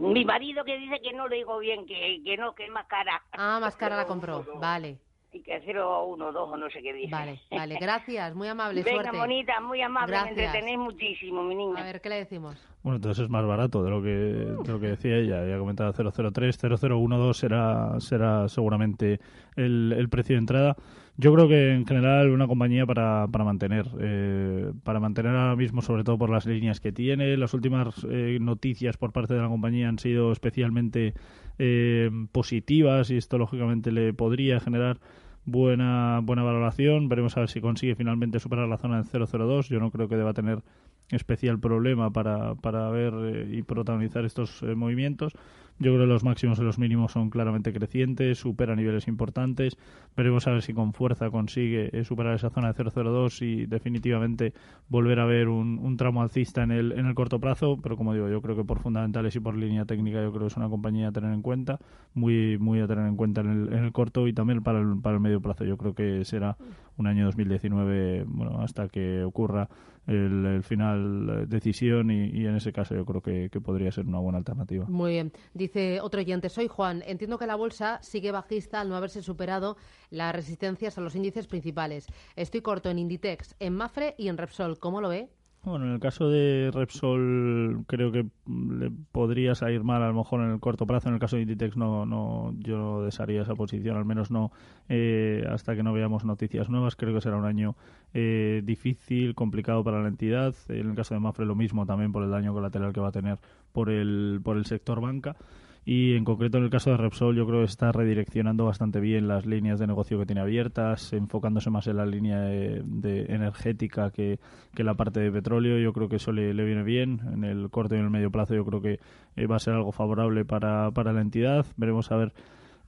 Mi 0.00 0.24
marido 0.24 0.64
que 0.64 0.78
dice 0.78 1.00
que 1.02 1.12
no 1.12 1.28
le 1.28 1.36
digo 1.36 1.58
bien, 1.58 1.86
que, 1.86 2.22
que 2.24 2.36
no, 2.36 2.54
que 2.54 2.64
es 2.64 2.70
más 2.70 2.86
cara. 2.86 3.22
Ah, 3.32 3.58
más 3.60 3.76
cara 3.76 3.96
la 3.96 4.06
compró, 4.06 4.44
vale. 4.58 4.98
Y 5.32 5.42
que 5.42 5.60
0, 5.62 6.04
1, 6.06 6.32
2 6.32 6.48
o 6.50 6.56
no 6.56 6.70
sé 6.70 6.80
qué 6.80 6.92
dice. 6.94 7.10
Vale, 7.10 7.40
vale, 7.50 7.76
gracias, 7.78 8.34
muy 8.34 8.48
amable, 8.48 8.82
Venga, 8.82 9.02
suerte. 9.02 9.18
bonita, 9.18 9.60
muy 9.60 9.82
amable, 9.82 10.16
me 10.22 10.28
entretenéis 10.30 10.78
muchísimo, 10.78 11.42
mi 11.42 11.54
niña. 11.54 11.80
A 11.80 11.84
ver, 11.84 12.00
¿qué 12.00 12.08
le 12.08 12.16
decimos? 12.16 12.56
Bueno, 12.88 12.96
entonces 12.96 13.24
es 13.24 13.28
más 13.28 13.44
barato 13.44 13.84
de 13.84 13.90
lo 13.90 14.02
que, 14.02 14.08
de 14.08 14.72
lo 14.72 14.80
que 14.80 14.86
decía 14.86 15.18
ella. 15.18 15.42
Había 15.42 15.58
comentado 15.58 15.92
003, 15.92 16.56
0012 16.56 17.38
será, 17.38 18.00
será 18.00 18.48
seguramente 18.48 19.20
el, 19.56 19.92
el 19.94 20.08
precio 20.08 20.36
de 20.36 20.38
entrada. 20.38 20.74
Yo 21.18 21.34
creo 21.34 21.48
que 21.48 21.74
en 21.74 21.84
general 21.84 22.30
una 22.30 22.46
compañía 22.46 22.86
para, 22.86 23.28
para 23.30 23.44
mantener, 23.44 23.90
eh, 24.00 24.72
para 24.84 25.00
mantener 25.00 25.36
ahora 25.36 25.54
mismo, 25.54 25.82
sobre 25.82 26.02
todo 26.02 26.16
por 26.16 26.30
las 26.30 26.46
líneas 26.46 26.80
que 26.80 26.90
tiene. 26.90 27.36
Las 27.36 27.52
últimas 27.52 28.06
eh, 28.08 28.38
noticias 28.40 28.96
por 28.96 29.12
parte 29.12 29.34
de 29.34 29.42
la 29.42 29.48
compañía 29.48 29.90
han 29.90 29.98
sido 29.98 30.32
especialmente 30.32 31.12
eh, 31.58 32.10
positivas 32.32 33.10
y 33.10 33.18
esto 33.18 33.36
lógicamente 33.36 33.92
le 33.92 34.14
podría 34.14 34.60
generar 34.60 34.98
buena 35.44 36.20
buena 36.22 36.42
valoración. 36.42 37.10
Veremos 37.10 37.36
a 37.36 37.40
ver 37.40 37.50
si 37.50 37.60
consigue 37.60 37.94
finalmente 37.94 38.40
superar 38.40 38.66
la 38.66 38.78
zona 38.78 39.02
del 39.02 39.26
002. 39.26 39.68
Yo 39.68 39.78
no 39.78 39.90
creo 39.90 40.08
que 40.08 40.16
deba 40.16 40.32
tener 40.32 40.62
especial 41.10 41.58
problema 41.58 42.12
para, 42.12 42.54
para 42.56 42.90
ver 42.90 43.48
y 43.52 43.62
protagonizar 43.62 44.24
estos 44.24 44.62
movimientos. 44.62 45.32
Yo 45.80 45.92
creo 45.92 46.06
que 46.06 46.12
los 46.12 46.24
máximos 46.24 46.58
y 46.58 46.62
los 46.62 46.78
mínimos 46.78 47.12
son 47.12 47.30
claramente 47.30 47.72
crecientes, 47.72 48.38
supera 48.38 48.74
niveles 48.74 49.06
importantes. 49.06 49.76
Veremos 50.16 50.44
a 50.48 50.50
ver 50.50 50.62
si 50.62 50.74
con 50.74 50.92
fuerza 50.92 51.30
consigue 51.30 51.90
eh, 51.92 52.04
superar 52.04 52.34
esa 52.34 52.50
zona 52.50 52.72
de 52.72 52.84
0,02 52.84 53.42
y 53.42 53.66
definitivamente 53.66 54.54
volver 54.88 55.20
a 55.20 55.24
ver 55.24 55.46
un, 55.48 55.96
tramo 55.96 56.20
alcista 56.20 56.64
en 56.64 56.72
el, 56.72 56.92
en 56.92 57.06
el 57.06 57.14
corto 57.14 57.38
plazo. 57.38 57.78
Pero 57.80 57.96
como 57.96 58.12
digo, 58.12 58.28
yo 58.28 58.42
creo 58.42 58.56
que 58.56 58.64
por 58.64 58.80
fundamentales 58.80 59.36
y 59.36 59.40
por 59.40 59.54
línea 59.54 59.84
técnica, 59.84 60.20
yo 60.20 60.30
creo 60.32 60.42
que 60.42 60.46
es 60.48 60.56
una 60.56 60.68
compañía 60.68 61.08
a 61.08 61.12
tener 61.12 61.32
en 61.32 61.42
cuenta, 61.42 61.78
muy, 62.12 62.58
muy 62.58 62.80
a 62.80 62.88
tener 62.88 63.06
en 63.06 63.14
cuenta 63.14 63.42
en 63.42 63.50
el, 63.50 63.72
en 63.72 63.84
el 63.84 63.92
corto 63.92 64.26
y 64.26 64.32
también 64.32 64.64
para 64.64 64.80
el, 64.80 65.00
para 65.00 65.14
el 65.14 65.20
medio 65.20 65.40
plazo. 65.40 65.64
Yo 65.64 65.76
creo 65.76 65.94
que 65.94 66.24
será 66.24 66.56
un 66.96 67.06
año 67.06 67.24
2019, 67.26 68.24
bueno, 68.26 68.60
hasta 68.62 68.88
que 68.88 69.22
ocurra 69.22 69.68
el, 70.08 70.62
final 70.62 71.28
eh, 71.28 71.46
decisión 71.46 72.10
y, 72.10 72.46
en 72.46 72.56
ese 72.56 72.72
caso 72.72 72.94
yo 72.94 73.04
creo 73.04 73.20
que, 73.20 73.48
podría 73.60 73.92
ser 73.92 74.06
una 74.06 74.18
buena 74.18 74.38
alternativa. 74.38 74.86
Muy 74.88 75.12
bien. 75.12 75.32
Dice 75.52 76.00
otro 76.00 76.20
oyente, 76.20 76.48
soy 76.48 76.68
Juan. 76.68 77.02
Entiendo 77.06 77.38
que 77.38 77.46
la 77.46 77.56
bolsa 77.56 77.98
sigue 78.02 78.32
bajista 78.32 78.80
al 78.80 78.88
no 78.88 78.96
haberse 78.96 79.22
superado 79.22 79.76
las 80.10 80.34
resistencias 80.34 80.96
a 80.96 81.00
los 81.00 81.14
índices 81.14 81.46
principales. 81.46 82.06
Estoy 82.36 82.62
corto 82.62 82.88
en 82.88 82.98
Inditex, 82.98 83.54
en 83.60 83.74
Mafre 83.74 84.14
y 84.16 84.28
en 84.28 84.38
Repsol. 84.38 84.78
¿Cómo 84.78 85.00
lo 85.00 85.10
ve? 85.10 85.28
Bueno, 85.68 85.84
en 85.84 85.92
el 85.92 86.00
caso 86.00 86.30
de 86.30 86.70
Repsol 86.72 87.84
creo 87.86 88.10
que 88.10 88.26
le 88.46 88.90
podría 89.12 89.54
salir 89.54 89.84
mal 89.84 90.02
a 90.02 90.08
lo 90.08 90.14
mejor 90.14 90.40
en 90.40 90.50
el 90.50 90.60
corto 90.60 90.86
plazo. 90.86 91.08
En 91.08 91.14
el 91.14 91.20
caso 91.20 91.36
de 91.36 91.42
Inditex 91.42 91.76
no, 91.76 92.06
no 92.06 92.54
yo 92.58 93.02
desharía 93.04 93.42
esa 93.42 93.54
posición, 93.54 93.98
al 93.98 94.06
menos 94.06 94.30
no 94.30 94.50
eh, 94.88 95.44
hasta 95.50 95.76
que 95.76 95.82
no 95.82 95.92
veamos 95.92 96.24
noticias 96.24 96.70
nuevas. 96.70 96.96
Creo 96.96 97.12
que 97.14 97.20
será 97.20 97.36
un 97.36 97.44
año 97.44 97.76
eh, 98.14 98.62
difícil, 98.64 99.34
complicado 99.34 99.84
para 99.84 100.00
la 100.00 100.08
entidad. 100.08 100.54
En 100.68 100.88
el 100.88 100.96
caso 100.96 101.12
de 101.12 101.20
Mafre 101.20 101.44
lo 101.44 101.54
mismo 101.54 101.84
también 101.84 102.12
por 102.12 102.22
el 102.22 102.30
daño 102.30 102.54
colateral 102.54 102.94
que 102.94 103.00
va 103.00 103.08
a 103.08 103.12
tener 103.12 103.38
por 103.72 103.90
el, 103.90 104.40
por 104.42 104.56
el 104.56 104.64
sector 104.64 105.02
banca 105.02 105.36
y 105.84 106.14
en 106.14 106.24
concreto 106.24 106.58
en 106.58 106.64
el 106.64 106.70
caso 106.70 106.90
de 106.90 106.96
Repsol 106.96 107.36
yo 107.36 107.46
creo 107.46 107.60
que 107.60 107.66
está 107.66 107.92
redireccionando 107.92 108.64
bastante 108.64 109.00
bien 109.00 109.26
las 109.28 109.46
líneas 109.46 109.78
de 109.78 109.86
negocio 109.86 110.18
que 110.18 110.26
tiene 110.26 110.40
abiertas, 110.40 111.12
enfocándose 111.12 111.70
más 111.70 111.86
en 111.86 111.96
la 111.96 112.06
línea 112.06 112.40
de, 112.40 113.24
energética 113.28 114.10
que, 114.10 114.38
que, 114.74 114.84
la 114.84 114.94
parte 114.94 115.20
de 115.20 115.32
petróleo. 115.32 115.78
Yo 115.78 115.92
creo 115.92 116.08
que 116.08 116.16
eso 116.16 116.32
le, 116.32 116.52
viene 116.52 116.82
bien. 116.82 117.20
En 117.32 117.44
el 117.44 117.70
corto 117.70 117.94
y 117.94 117.98
en 117.98 118.04
el 118.04 118.10
medio 118.10 118.30
plazo 118.30 118.54
yo 118.54 118.64
creo 118.64 118.82
que 118.82 119.00
eh, 119.36 119.46
va 119.46 119.56
a 119.56 119.60
ser 119.60 119.74
algo 119.74 119.92
favorable 119.92 120.44
para, 120.44 120.90
para 120.90 121.12
la 121.12 121.20
entidad. 121.20 121.64
Veremos 121.76 122.12
a 122.12 122.16
ver 122.16 122.32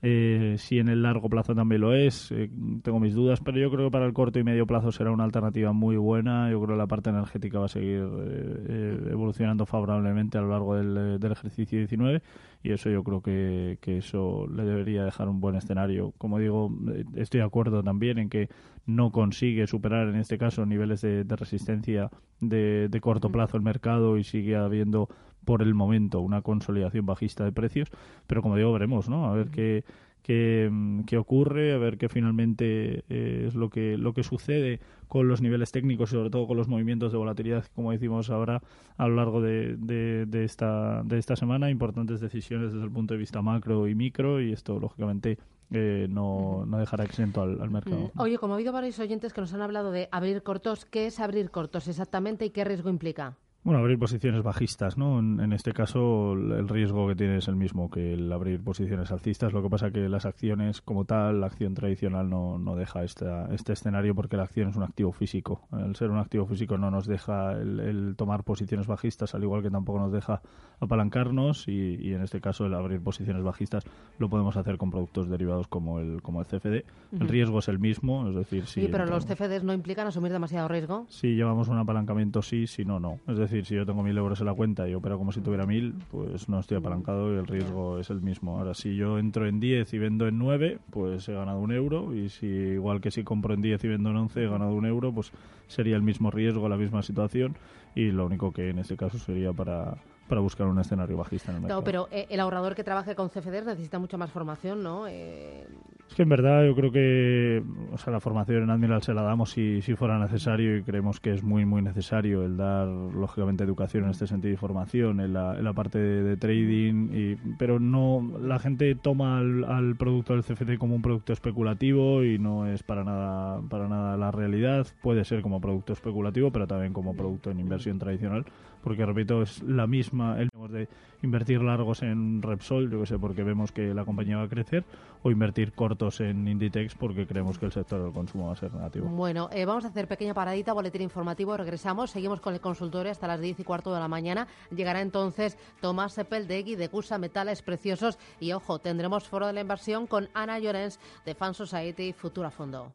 eh, 0.03 0.55
si 0.57 0.79
en 0.79 0.87
el 0.87 1.03
largo 1.03 1.29
plazo 1.29 1.53
también 1.53 1.81
lo 1.81 1.93
es, 1.93 2.31
eh, 2.31 2.49
tengo 2.81 2.99
mis 2.99 3.13
dudas, 3.13 3.39
pero 3.39 3.59
yo 3.59 3.69
creo 3.69 3.87
que 3.87 3.91
para 3.91 4.07
el 4.07 4.13
corto 4.13 4.39
y 4.39 4.43
medio 4.43 4.65
plazo 4.65 4.91
será 4.91 5.11
una 5.11 5.23
alternativa 5.23 5.73
muy 5.73 5.95
buena. 5.95 6.49
Yo 6.49 6.59
creo 6.59 6.75
que 6.75 6.79
la 6.79 6.87
parte 6.87 7.11
energética 7.11 7.59
va 7.59 7.65
a 7.65 7.69
seguir 7.69 8.07
eh, 8.27 9.09
evolucionando 9.11 9.67
favorablemente 9.67 10.39
a 10.39 10.41
lo 10.41 10.49
largo 10.49 10.75
del, 10.75 11.19
del, 11.19 11.31
ejercicio 11.31 11.77
19 11.77 12.23
y 12.63 12.71
eso 12.71 12.89
yo 12.89 13.03
creo 13.03 13.21
que, 13.21 13.77
que, 13.79 13.97
eso 13.97 14.47
le 14.47 14.63
debería 14.63 15.03
dejar 15.03 15.29
un 15.29 15.39
buen 15.39 15.55
escenario. 15.55 16.13
Como 16.17 16.39
digo, 16.39 16.71
estoy 17.15 17.41
de 17.41 17.45
acuerdo 17.45 17.83
también 17.83 18.17
en 18.17 18.29
que 18.29 18.49
no 18.87 19.11
consigue 19.11 19.67
superar 19.67 20.07
en 20.07 20.15
este 20.15 20.39
caso 20.39 20.65
niveles 20.65 21.01
de, 21.01 21.23
resistencia 21.23 22.09
de, 22.39 22.87
de 22.89 23.01
corto 23.01 23.31
plazo 23.31 23.55
el 23.55 23.63
mercado 23.63 24.17
y 24.17 24.23
sigue 24.23 24.55
habiendo 24.55 25.09
por 25.45 25.61
el 25.61 25.73
momento 25.73 26.19
una 26.19 26.41
consolidación 26.41 27.05
bajista 27.05 27.43
de 27.43 27.51
precios, 27.51 27.89
pero 28.27 28.41
como 28.41 28.55
digo, 28.55 28.71
veremos, 28.71 29.09
¿no? 29.09 29.25
A 29.25 29.33
ver 29.33 29.49
qué, 29.49 29.83
qué, 30.21 30.71
qué 31.05 31.17
ocurre, 31.17 31.73
a 31.73 31.77
ver 31.77 31.97
qué 31.97 32.09
finalmente 32.09 33.03
eh, 33.09 33.45
es 33.47 33.55
lo 33.55 33.69
que, 33.69 33.97
lo 33.97 34.13
que 34.13 34.23
sucede 34.23 34.79
con 35.07 35.27
los 35.27 35.41
niveles 35.41 35.71
técnicos 35.71 36.11
y 36.11 36.15
sobre 36.15 36.29
todo 36.29 36.47
con 36.47 36.57
los 36.57 36.67
movimientos 36.67 37.11
de 37.11 37.17
volatilidad, 37.17 37.65
como 37.75 37.91
decimos 37.91 38.29
ahora 38.29 38.61
a 38.97 39.07
lo 39.07 39.15
largo 39.15 39.41
de, 39.41 39.75
de, 39.75 40.43
esta, 40.45 41.03
de 41.03 41.17
esta 41.17 41.35
semana. 41.35 41.69
Importantes 41.69 42.21
decisiones 42.21 42.71
desde 42.71 42.85
el 42.85 42.91
punto 42.91 43.13
de 43.13 43.19
vista 43.19 43.41
macro 43.41 43.87
y 43.87 43.95
micro 43.95 44.41
y 44.41 44.53
esto, 44.53 44.79
lógicamente, 44.79 45.37
eh, 45.71 46.07
no, 46.09 46.65
no, 46.65 46.77
dejará 46.77 47.03
exento 47.03 47.41
al, 47.41 47.69
mercado. 47.69 48.11
Mm, 48.13 48.19
oye, 48.21 48.37
como 48.37 48.53
ha 48.53 48.55
habido 48.55 48.71
varios 48.71 48.99
oyentes 48.99 49.33
que 49.33 49.41
nos 49.41 49.53
han 49.53 49.61
hablado 49.61 49.91
de 49.91 50.07
abrir 50.11 50.43
cortos, 50.43 50.85
¿qué 50.85 51.07
es 51.07 51.19
abrir 51.19 51.51
cortos 51.51 51.87
exactamente 51.87 52.45
y 52.45 52.51
qué 52.51 52.63
riesgo 52.63 52.89
implica? 52.89 53.37
Bueno, 53.63 53.79
abrir 53.79 53.99
posiciones 53.99 54.41
bajistas, 54.41 54.97
¿no? 54.97 55.19
En, 55.19 55.53
este 55.53 55.71
caso 55.71 56.33
el 56.33 56.67
riesgo 56.67 57.07
que 57.07 57.15
tiene 57.15 57.37
es 57.37 57.47
el 57.47 57.55
mismo 57.55 57.91
que 57.91 58.13
el 58.13 58.31
abrir 58.31 58.59
posiciones 58.63 59.11
alcistas. 59.11 59.53
Lo 59.53 59.61
que 59.61 59.69
pasa 59.69 59.91
que 59.91 60.09
las 60.09 60.25
acciones 60.25 60.81
como 60.81 61.05
tal, 61.05 61.41
la 61.41 61.45
acción 61.45 61.75
tradicional 61.75 62.27
no, 62.27 62.57
no 62.57 62.75
deja 62.75 63.03
esta, 63.03 63.53
este 63.53 63.73
escenario 63.73 64.15
porque 64.15 64.35
la 64.35 64.43
acción 64.43 64.69
es 64.69 64.77
un 64.77 64.81
activo 64.81 65.11
físico. 65.11 65.67
El 65.73 65.95
ser 65.95 66.09
un 66.09 66.17
activo 66.17 66.47
físico 66.47 66.75
no 66.79 66.89
nos 66.89 67.05
deja 67.05 67.51
el, 67.51 68.15
tomar 68.17 68.43
posiciones 68.43 68.87
bajistas, 68.87 69.35
al 69.35 69.43
igual 69.43 69.61
que 69.61 69.69
tampoco 69.69 69.99
nos 69.99 70.11
deja 70.11 70.41
apalancarnos 70.79 71.67
y, 71.67 72.13
en 72.13 72.23
este 72.23 72.41
caso 72.41 72.65
el 72.65 72.73
abrir 72.73 72.99
posiciones 72.99 73.43
bajistas 73.43 73.83
lo 74.17 74.27
podemos 74.27 74.57
hacer 74.57 74.79
con 74.79 74.89
productos 74.89 75.29
derivados 75.29 75.67
como 75.67 75.99
el, 75.99 76.23
como 76.23 76.39
el 76.39 76.47
CFD. 76.47 76.83
El 77.11 77.27
riesgo 77.27 77.59
es 77.59 77.67
el 77.67 77.77
mismo, 77.77 78.27
es 78.27 78.35
decir, 78.35 78.65
si... 78.65 78.81
Sí, 78.81 78.87
pero 78.91 79.05
los 79.05 79.27
CFDs 79.27 79.63
no 79.63 79.73
implican 79.73 80.07
asumir 80.07 80.31
demasiado 80.31 80.67
riesgo. 80.67 81.05
Si 81.09 81.35
llevamos 81.35 81.67
un 81.67 81.77
apalancamiento 81.77 82.41
sí, 82.41 82.65
si 82.65 82.85
no, 82.85 82.99
no. 82.99 83.19
Es 83.27 83.37
decir, 83.37 83.50
decir, 83.51 83.65
si 83.65 83.75
yo 83.75 83.85
tengo 83.85 84.03
mil 84.03 84.17
euros 84.17 84.39
en 84.39 84.45
la 84.45 84.53
cuenta 84.53 84.87
y 84.87 84.93
opero 84.93 85.17
como 85.17 85.31
si 85.31 85.41
tuviera 85.41 85.65
mil, 85.65 85.95
pues 86.09 86.49
no 86.49 86.59
estoy 86.59 86.77
apalancado 86.77 87.33
y 87.33 87.37
el 87.37 87.47
riesgo 87.47 87.99
es 87.99 88.09
el 88.09 88.21
mismo. 88.21 88.57
Ahora, 88.57 88.73
si 88.73 88.95
yo 88.95 89.19
entro 89.19 89.47
en 89.47 89.59
10 89.59 89.93
y 89.93 89.97
vendo 89.97 90.27
en 90.27 90.37
9, 90.37 90.79
pues 90.89 91.27
he 91.29 91.33
ganado 91.33 91.59
un 91.59 91.71
euro. 91.71 92.15
Y 92.15 92.29
si 92.29 92.47
igual 92.47 93.01
que 93.01 93.11
si 93.11 93.23
compro 93.23 93.53
en 93.53 93.61
10 93.61 93.83
y 93.83 93.87
vendo 93.87 94.09
en 94.09 94.17
11, 94.17 94.43
he 94.43 94.47
ganado 94.47 94.73
un 94.73 94.85
euro, 94.85 95.13
pues 95.13 95.31
sería 95.67 95.95
el 95.95 96.01
mismo 96.01 96.31
riesgo, 96.31 96.67
la 96.69 96.77
misma 96.77 97.01
situación. 97.01 97.55
Y 97.95 98.11
lo 98.11 98.25
único 98.25 98.51
que 98.51 98.69
en 98.69 98.79
este 98.79 98.95
caso 98.95 99.17
sería 99.19 99.51
para 99.53 99.97
para 100.31 100.39
buscar 100.39 100.65
un 100.65 100.79
escenario 100.79 101.17
bajista 101.17 101.51
en 101.51 101.57
el 101.57 101.61
mercado. 101.63 101.81
No, 101.81 101.83
pero 101.83 102.07
eh, 102.09 102.25
el 102.29 102.39
ahorrador 102.39 102.73
que 102.73 102.85
trabaje 102.85 103.15
con 103.15 103.27
CFDs 103.27 103.65
necesita 103.65 103.99
mucha 103.99 104.15
más 104.15 104.31
formación, 104.31 104.81
¿no? 104.81 105.05
Eh, 105.05 105.67
es 106.11 106.15
que 106.15 106.23
en 106.23 106.29
verdad 106.29 106.65
yo 106.65 106.75
creo 106.75 106.91
que 106.91 107.63
o 107.93 107.97
sea, 107.97 108.11
la 108.11 108.19
formación 108.19 108.63
en 108.63 108.69
Admiral 108.69 109.01
se 109.01 109.13
la 109.13 109.21
damos 109.21 109.51
si, 109.51 109.81
si 109.81 109.95
fuera 109.95 110.19
necesario 110.19 110.75
y 110.75 110.83
creemos 110.83 111.21
que 111.21 111.31
es 111.31 111.41
muy, 111.41 111.63
muy 111.63 111.81
necesario 111.81 112.43
el 112.43 112.57
dar, 112.57 112.85
lógicamente, 112.85 113.63
educación 113.63 114.03
en 114.03 114.09
este 114.09 114.27
sentido 114.27 114.53
y 114.53 114.57
formación 114.57 115.21
en 115.21 115.31
la, 115.31 115.57
en 115.57 115.63
la 115.63 115.71
parte 115.71 115.99
de, 115.99 116.35
trading, 116.35 117.11
y, 117.13 117.35
pero 117.57 117.79
no 117.79 118.29
la 118.41 118.59
gente 118.59 118.93
toma 118.95 119.39
al, 119.39 119.95
producto 119.95 120.33
del 120.33 120.43
CFD 120.43 120.77
como 120.77 120.95
un 120.95 121.01
producto 121.01 121.31
especulativo 121.31 122.25
y 122.25 122.37
no 122.37 122.67
es 122.67 122.83
para 122.83 123.05
nada, 123.05 123.61
para 123.69 123.87
nada 123.87 124.17
la 124.17 124.31
realidad. 124.31 124.87
Puede 125.01 125.23
ser 125.23 125.41
como 125.41 125.61
producto 125.61 125.93
especulativo, 125.93 126.51
pero 126.51 126.67
también 126.67 126.91
como 126.91 127.15
producto 127.15 127.51
en 127.51 127.61
inversión 127.61 127.99
tradicional, 127.99 128.43
porque 128.83 129.05
repito, 129.05 129.43
es 129.43 129.63
la 129.63 129.87
misma, 129.87 130.41
el 130.41 130.49
de 130.69 130.89
invertir 131.21 131.61
largos 131.61 132.01
en 132.01 132.41
Repsol, 132.41 132.89
yo 132.89 132.99
que 133.01 133.05
sé, 133.05 133.19
porque 133.19 133.43
vemos 133.43 133.71
que 133.71 133.93
la 133.93 134.05
compañía 134.05 134.37
va 134.37 134.43
a 134.43 134.49
crecer, 134.49 134.83
o 135.23 135.31
invertir 135.31 135.73
cortos 135.73 136.19
en 136.19 136.47
Inditex 136.47 136.95
porque 136.95 137.27
creemos 137.27 137.59
que 137.59 137.65
el 137.67 137.71
sector 137.71 138.01
del 138.03 138.11
consumo 138.11 138.47
va 138.47 138.53
a 138.53 138.55
ser 138.55 138.73
negativo. 138.73 139.07
Bueno, 139.07 139.49
eh, 139.51 139.65
vamos 139.65 139.85
a 139.85 139.89
hacer 139.89 140.07
pequeña 140.07 140.33
paradita, 140.33 140.73
boletín 140.73 141.01
informativo, 141.01 141.55
regresamos, 141.57 142.11
seguimos 142.11 142.41
con 142.41 142.53
el 142.53 142.61
consultorio 142.61 143.11
hasta 143.11 143.27
las 143.27 143.39
10 143.39 143.59
y 143.59 143.63
cuarto 143.63 143.93
de 143.93 143.99
la 143.99 144.07
mañana. 144.07 144.47
Llegará 144.75 145.01
entonces 145.01 145.57
Tomás 145.79 146.13
Sepeldegui 146.13 146.75
de 146.75 146.87
Gusa 146.87 147.17
Metales 147.17 147.61
Preciosos 147.61 148.17
y, 148.39 148.51
ojo, 148.53 148.79
tendremos 148.79 149.27
foro 149.27 149.47
de 149.47 149.53
la 149.53 149.61
inversión 149.61 150.07
con 150.07 150.29
Ana 150.33 150.59
Llorens 150.59 150.99
de 151.25 151.35
Fan 151.35 151.53
Society 151.53 152.13
Futura 152.13 152.49
Fondo. 152.49 152.93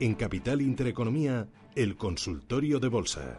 En 0.00 0.14
Capital 0.14 0.62
Intereconomía, 0.62 1.46
el 1.74 1.98
consultorio 1.98 2.80
de 2.80 2.88
bolsa. 2.88 3.38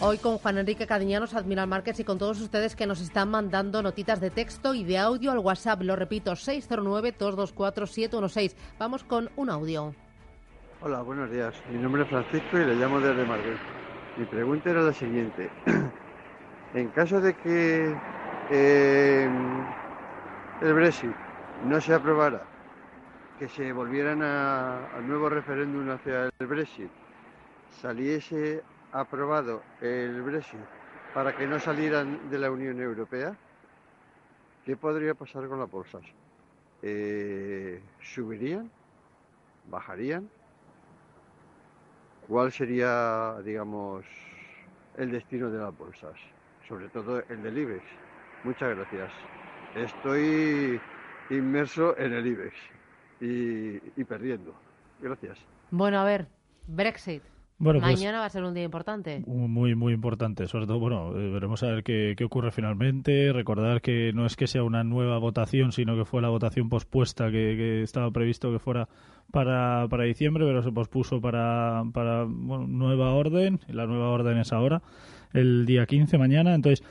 Hoy 0.00 0.18
con 0.18 0.38
Juan 0.38 0.58
Enrique 0.58 0.86
Cadiñanos, 0.86 1.34
Admiral 1.34 1.66
Márquez 1.66 1.98
y 1.98 2.04
con 2.04 2.16
todos 2.16 2.40
ustedes 2.40 2.76
que 2.76 2.86
nos 2.86 3.00
están 3.00 3.32
mandando 3.32 3.82
notitas 3.82 4.20
de 4.20 4.30
texto 4.30 4.74
y 4.74 4.84
de 4.84 4.98
audio 4.98 5.32
al 5.32 5.40
WhatsApp. 5.40 5.82
Lo 5.82 5.96
repito, 5.96 6.30
609-224-716. 6.34 8.54
Vamos 8.78 9.02
con 9.02 9.30
un 9.34 9.50
audio. 9.50 9.96
Hola, 10.80 11.02
buenos 11.02 11.28
días. 11.28 11.52
Mi 11.72 11.78
nombre 11.78 12.04
es 12.04 12.08
Francisco 12.08 12.56
y 12.56 12.66
le 12.66 12.76
llamo 12.76 13.00
desde 13.00 13.24
Madrid. 13.24 13.56
Mi 14.16 14.26
pregunta 14.26 14.70
era 14.70 14.82
la 14.82 14.92
siguiente. 14.92 15.50
En 16.74 16.88
caso 16.88 17.20
de 17.20 17.34
que 17.34 17.94
eh, 18.50 19.30
el 20.60 20.74
Brexit 20.74 21.14
no 21.68 21.80
se 21.80 21.94
aprobara, 21.94 22.42
que 23.38 23.48
se 23.48 23.72
volvieran 23.72 24.20
al 24.22 25.06
nuevo 25.06 25.28
referéndum 25.28 25.88
hacia 25.90 26.24
el 26.36 26.46
Brexit, 26.48 26.90
saliese 27.80 28.64
aprobado 28.90 29.62
el 29.80 30.20
Brexit 30.22 30.58
para 31.14 31.36
que 31.36 31.46
no 31.46 31.60
salieran 31.60 32.28
de 32.28 32.38
la 32.40 32.50
Unión 32.50 32.80
Europea, 32.80 33.36
¿qué 34.64 34.76
podría 34.76 35.14
pasar 35.14 35.46
con 35.46 35.60
las 35.60 35.70
bolsas? 35.70 36.02
Eh, 36.82 37.80
¿Subirían? 38.00 38.68
¿Bajarían? 39.70 40.28
¿Cuál 42.26 42.50
sería, 42.50 43.36
digamos, 43.44 44.04
el 44.96 45.12
destino 45.12 45.50
de 45.50 45.58
las 45.60 45.78
bolsas? 45.78 46.14
Sobre 46.68 46.88
todo 46.88 47.22
el 47.28 47.42
del 47.42 47.58
IBEX. 47.58 47.82
Muchas 48.44 48.76
gracias. 48.76 49.10
Estoy 49.74 50.80
inmerso 51.30 51.96
en 51.98 52.12
el 52.12 52.26
IBEX 52.26 52.54
y, 53.20 54.04
perdiendo. 54.04 54.54
Gracias. 55.00 55.38
Bueno, 55.70 55.98
a 55.98 56.04
ver, 56.04 56.28
Brexit. 56.66 57.22
Bueno, 57.56 57.80
pues 57.80 57.94
Mañana 57.94 58.18
va 58.18 58.26
a 58.26 58.30
ser 58.30 58.42
un 58.42 58.52
día 58.52 58.64
importante. 58.64 59.22
Muy, 59.26 59.74
muy 59.74 59.92
importante. 59.92 60.48
Sobre 60.48 60.66
todo, 60.66 60.80
bueno, 60.80 61.16
eh, 61.16 61.30
veremos 61.30 61.62
a 61.62 61.68
ver 61.68 61.84
qué, 61.84 62.14
qué, 62.16 62.24
ocurre 62.24 62.50
finalmente. 62.50 63.32
Recordar 63.32 63.80
que 63.80 64.12
no 64.12 64.26
es 64.26 64.36
que 64.36 64.48
sea 64.48 64.64
una 64.64 64.82
nueva 64.82 65.18
votación, 65.18 65.70
sino 65.72 65.96
que 65.96 66.04
fue 66.04 66.20
la 66.20 66.28
votación 66.28 66.68
pospuesta 66.68 67.30
que, 67.30 67.82
estaba 67.82 68.10
previsto 68.10 68.52
que 68.52 68.58
fuera 68.58 68.88
para, 69.30 69.86
para 69.88 70.04
diciembre, 70.04 70.44
pero 70.44 70.62
se 70.62 70.72
pospuso 70.72 71.20
para, 71.20 71.84
para 71.92 72.24
bueno, 72.24 72.66
nueva 72.66 73.14
orden. 73.14 73.60
La 73.68 73.86
nueva 73.86 74.08
orden 74.10 74.38
es 74.38 74.52
ahora 74.52 74.82
el 75.34 75.66
día 75.66 75.84
15 75.84 76.16
mañana. 76.16 76.54
Entonces, 76.54 76.82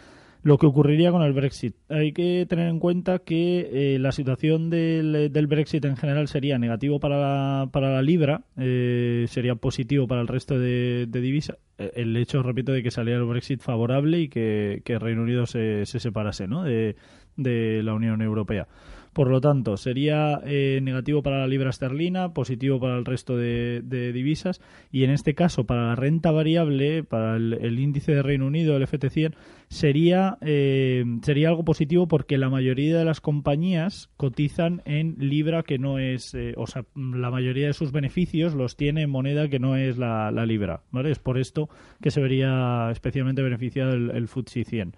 lo 0.43 0.57
que 0.57 0.65
ocurriría 0.65 1.11
con 1.11 1.23
el 1.23 1.33
Brexit. 1.33 1.75
Hay 1.89 2.11
que 2.11 2.45
tener 2.47 2.67
en 2.67 2.79
cuenta 2.79 3.19
que 3.19 3.95
eh, 3.95 3.99
la 3.99 4.11
situación 4.11 4.69
del, 4.69 5.31
del, 5.31 5.47
Brexit 5.47 5.83
en 5.85 5.95
general 5.95 6.27
sería 6.27 6.59
negativo 6.59 6.99
para 6.99 7.17
la, 7.17 7.69
para 7.71 7.93
la 7.93 8.01
libra, 8.01 8.43
eh, 8.57 9.25
sería 9.29 9.55
positivo 9.55 10.05
para 10.05 10.21
el 10.21 10.27
resto 10.27 10.59
de, 10.59 11.05
de 11.07 11.21
divisas. 11.21 11.57
Eh, 11.77 11.93
el 11.95 12.15
hecho, 12.17 12.43
repito, 12.43 12.73
de 12.73 12.83
que 12.83 12.91
saliera 12.91 13.21
el 13.21 13.25
Brexit 13.25 13.61
favorable 13.61 14.19
y 14.19 14.27
que, 14.27 14.81
que 14.83 14.99
Reino 14.99 15.23
Unido 15.23 15.45
se, 15.45 15.85
se 15.85 15.99
separase 15.99 16.45
¿no? 16.47 16.63
de, 16.63 16.97
de 17.37 17.81
la 17.81 17.93
Unión 17.93 18.21
Europea. 18.21 18.67
Por 19.13 19.29
lo 19.29 19.39
tanto, 19.41 19.77
sería 19.77 20.41
eh, 20.43 20.79
negativo 20.81 21.21
para 21.21 21.37
la 21.37 21.47
libra 21.47 21.69
esterlina, 21.69 22.33
positivo 22.33 22.79
para 22.79 22.97
el 22.97 23.05
resto 23.05 23.37
de, 23.37 23.81
divisas 24.11 24.59
y 24.91 25.03
en 25.03 25.11
este 25.11 25.35
caso 25.35 25.65
para 25.65 25.87
la 25.87 25.95
renta 25.95 26.31
variable, 26.31 27.03
para 27.03 27.35
el, 27.35 27.79
índice 27.79 28.13
de 28.15 28.23
Reino 28.23 28.47
Unido, 28.47 28.75
el 28.75 28.87
FT100, 28.87 29.35
sería, 29.67 30.37
eh, 30.41 31.05
sería 31.21 31.49
algo 31.49 31.63
positivo 31.63 32.07
porque 32.07 32.39
la 32.39 32.49
mayoría 32.49 32.97
de 32.97 33.05
las 33.05 33.21
compañías 33.21 34.09
cotizan 34.17 34.81
en 34.85 35.15
libra 35.19 35.61
que 35.61 35.77
no 35.77 35.99
es, 35.99 36.33
eh, 36.33 36.55
o 36.57 36.65
sea, 36.65 36.85
la 36.95 37.29
mayoría 37.29 37.67
de 37.67 37.73
sus 37.73 37.91
beneficios 37.91 38.55
los 38.55 38.75
tiene 38.75 39.03
en 39.03 39.11
moneda 39.11 39.47
que 39.47 39.59
no 39.59 39.75
es 39.75 39.99
la, 39.99 40.31
libra. 40.47 40.81
¿vale? 40.91 41.11
Es 41.11 41.19
por 41.19 41.37
esto 41.37 41.69
que 42.01 42.09
se 42.09 42.19
vería 42.19 42.89
especialmente 42.91 43.43
beneficiado 43.43 43.93
el, 43.93 44.09
el 44.09 44.27
FTSE 44.27 44.63
100. 44.63 44.95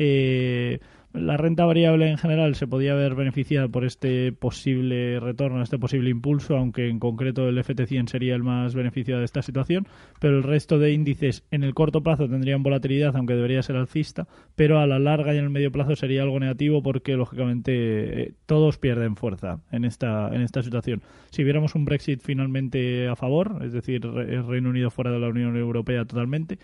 Eh, 0.00 0.78
la 1.12 1.36
renta 1.36 1.64
variable 1.64 2.10
en 2.10 2.18
general 2.18 2.54
se 2.54 2.66
podía 2.66 2.92
haber 2.92 3.14
beneficiado 3.14 3.70
por 3.70 3.84
este 3.84 4.32
posible 4.32 5.18
retorno, 5.20 5.62
este 5.62 5.78
posible 5.78 6.10
impulso, 6.10 6.56
aunque 6.56 6.88
en 6.88 6.98
concreto 6.98 7.48
el 7.48 7.58
FT100 7.58 8.08
sería 8.08 8.34
el 8.34 8.42
más 8.42 8.74
beneficiado 8.74 9.20
de 9.20 9.24
esta 9.24 9.42
situación, 9.42 9.86
pero 10.20 10.36
el 10.36 10.42
resto 10.42 10.78
de 10.78 10.92
índices 10.92 11.44
en 11.50 11.64
el 11.64 11.74
corto 11.74 12.02
plazo 12.02 12.28
tendrían 12.28 12.62
volatilidad, 12.62 13.16
aunque 13.16 13.34
debería 13.34 13.62
ser 13.62 13.76
alcista, 13.76 14.28
pero 14.54 14.80
a 14.80 14.86
la 14.86 14.98
larga 14.98 15.34
y 15.34 15.38
en 15.38 15.44
el 15.44 15.50
medio 15.50 15.72
plazo 15.72 15.96
sería 15.96 16.22
algo 16.22 16.38
negativo 16.40 16.82
porque 16.82 17.16
lógicamente 17.16 18.22
eh, 18.22 18.34
todos 18.46 18.78
pierden 18.78 19.16
fuerza 19.16 19.60
en 19.72 19.84
esta 19.84 20.28
en 20.34 20.42
esta 20.42 20.62
situación. 20.62 21.02
Si 21.30 21.42
viéramos 21.42 21.74
un 21.74 21.84
Brexit 21.84 22.20
finalmente 22.22 23.08
a 23.08 23.16
favor, 23.16 23.60
es 23.64 23.72
decir, 23.72 24.04
el 24.04 24.46
Reino 24.46 24.70
Unido 24.70 24.90
fuera 24.90 25.10
de 25.10 25.18
la 25.18 25.28
Unión 25.28 25.56
Europea 25.56 26.04
totalmente, 26.04 26.58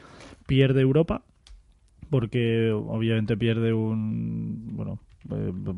pierde 0.47 0.81
Europa 0.83 1.23
porque 2.11 2.71
obviamente 2.71 3.37
pierde 3.37 3.73
un 3.73 4.34
bueno 4.75 4.99
eh, 5.11 5.13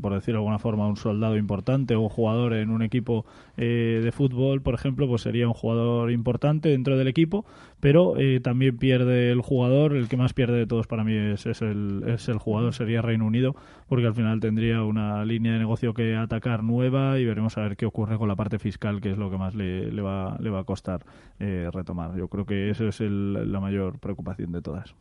por 0.00 0.14
decirlo 0.14 0.40
de 0.40 0.42
alguna 0.42 0.58
forma, 0.58 0.86
un 0.86 0.96
soldado 0.96 1.36
importante 1.36 1.94
o 1.94 2.00
un 2.00 2.08
jugador 2.08 2.54
en 2.54 2.70
un 2.70 2.82
equipo 2.82 3.25
eh, 3.56 4.00
de 4.02 4.12
fútbol, 4.12 4.60
por 4.60 4.75
ejemplo, 4.75 5.08
pues 5.08 5.22
sería 5.22 5.46
un 5.46 5.54
jugador 5.54 6.10
importante 6.10 6.68
dentro 6.68 6.98
del 6.98 7.08
equipo, 7.08 7.44
pero 7.80 8.18
eh, 8.18 8.40
también 8.40 8.76
pierde 8.76 9.30
el 9.30 9.40
jugador, 9.40 9.94
el 9.94 10.08
que 10.08 10.16
más 10.16 10.34
pierde 10.34 10.58
de 10.58 10.66
todos 10.66 10.86
para 10.86 11.04
mí 11.04 11.14
es, 11.14 11.46
es, 11.46 11.62
el, 11.62 12.04
es 12.06 12.28
el 12.28 12.38
jugador, 12.38 12.75
sería 12.75 13.02
Reino 13.02 13.26
Unido, 13.26 13.56
porque 13.88 14.06
al 14.06 14.14
final 14.14 14.40
tendría 14.40 14.82
una 14.82 15.25
línea 15.25 15.52
de 15.52 15.58
negocio 15.58 15.94
que 15.94 16.16
atacar 16.16 16.62
nueva 16.62 17.18
y 17.18 17.25
veremos 17.25 17.56
a 17.56 17.62
ver 17.62 17.76
qué 17.76 17.86
ocurre 17.86 18.18
con 18.18 18.28
la 18.28 18.36
parte 18.36 18.58
fiscal, 18.58 19.00
que 19.00 19.12
es 19.12 19.18
lo 19.18 19.30
que 19.30 19.38
más 19.38 19.54
le, 19.54 19.90
le, 19.90 20.02
va, 20.02 20.36
le 20.40 20.50
va 20.50 20.60
a 20.60 20.64
costar 20.64 21.04
retomar. 21.38 22.16
Yo 22.16 22.28
creo 22.28 22.46
que 22.46 22.70
eso 22.70 22.88
es 22.88 23.00
la 23.00 23.60
mayor 23.60 23.98
preocupación 23.98 24.52
de 24.52 24.62
todas. 24.62 24.94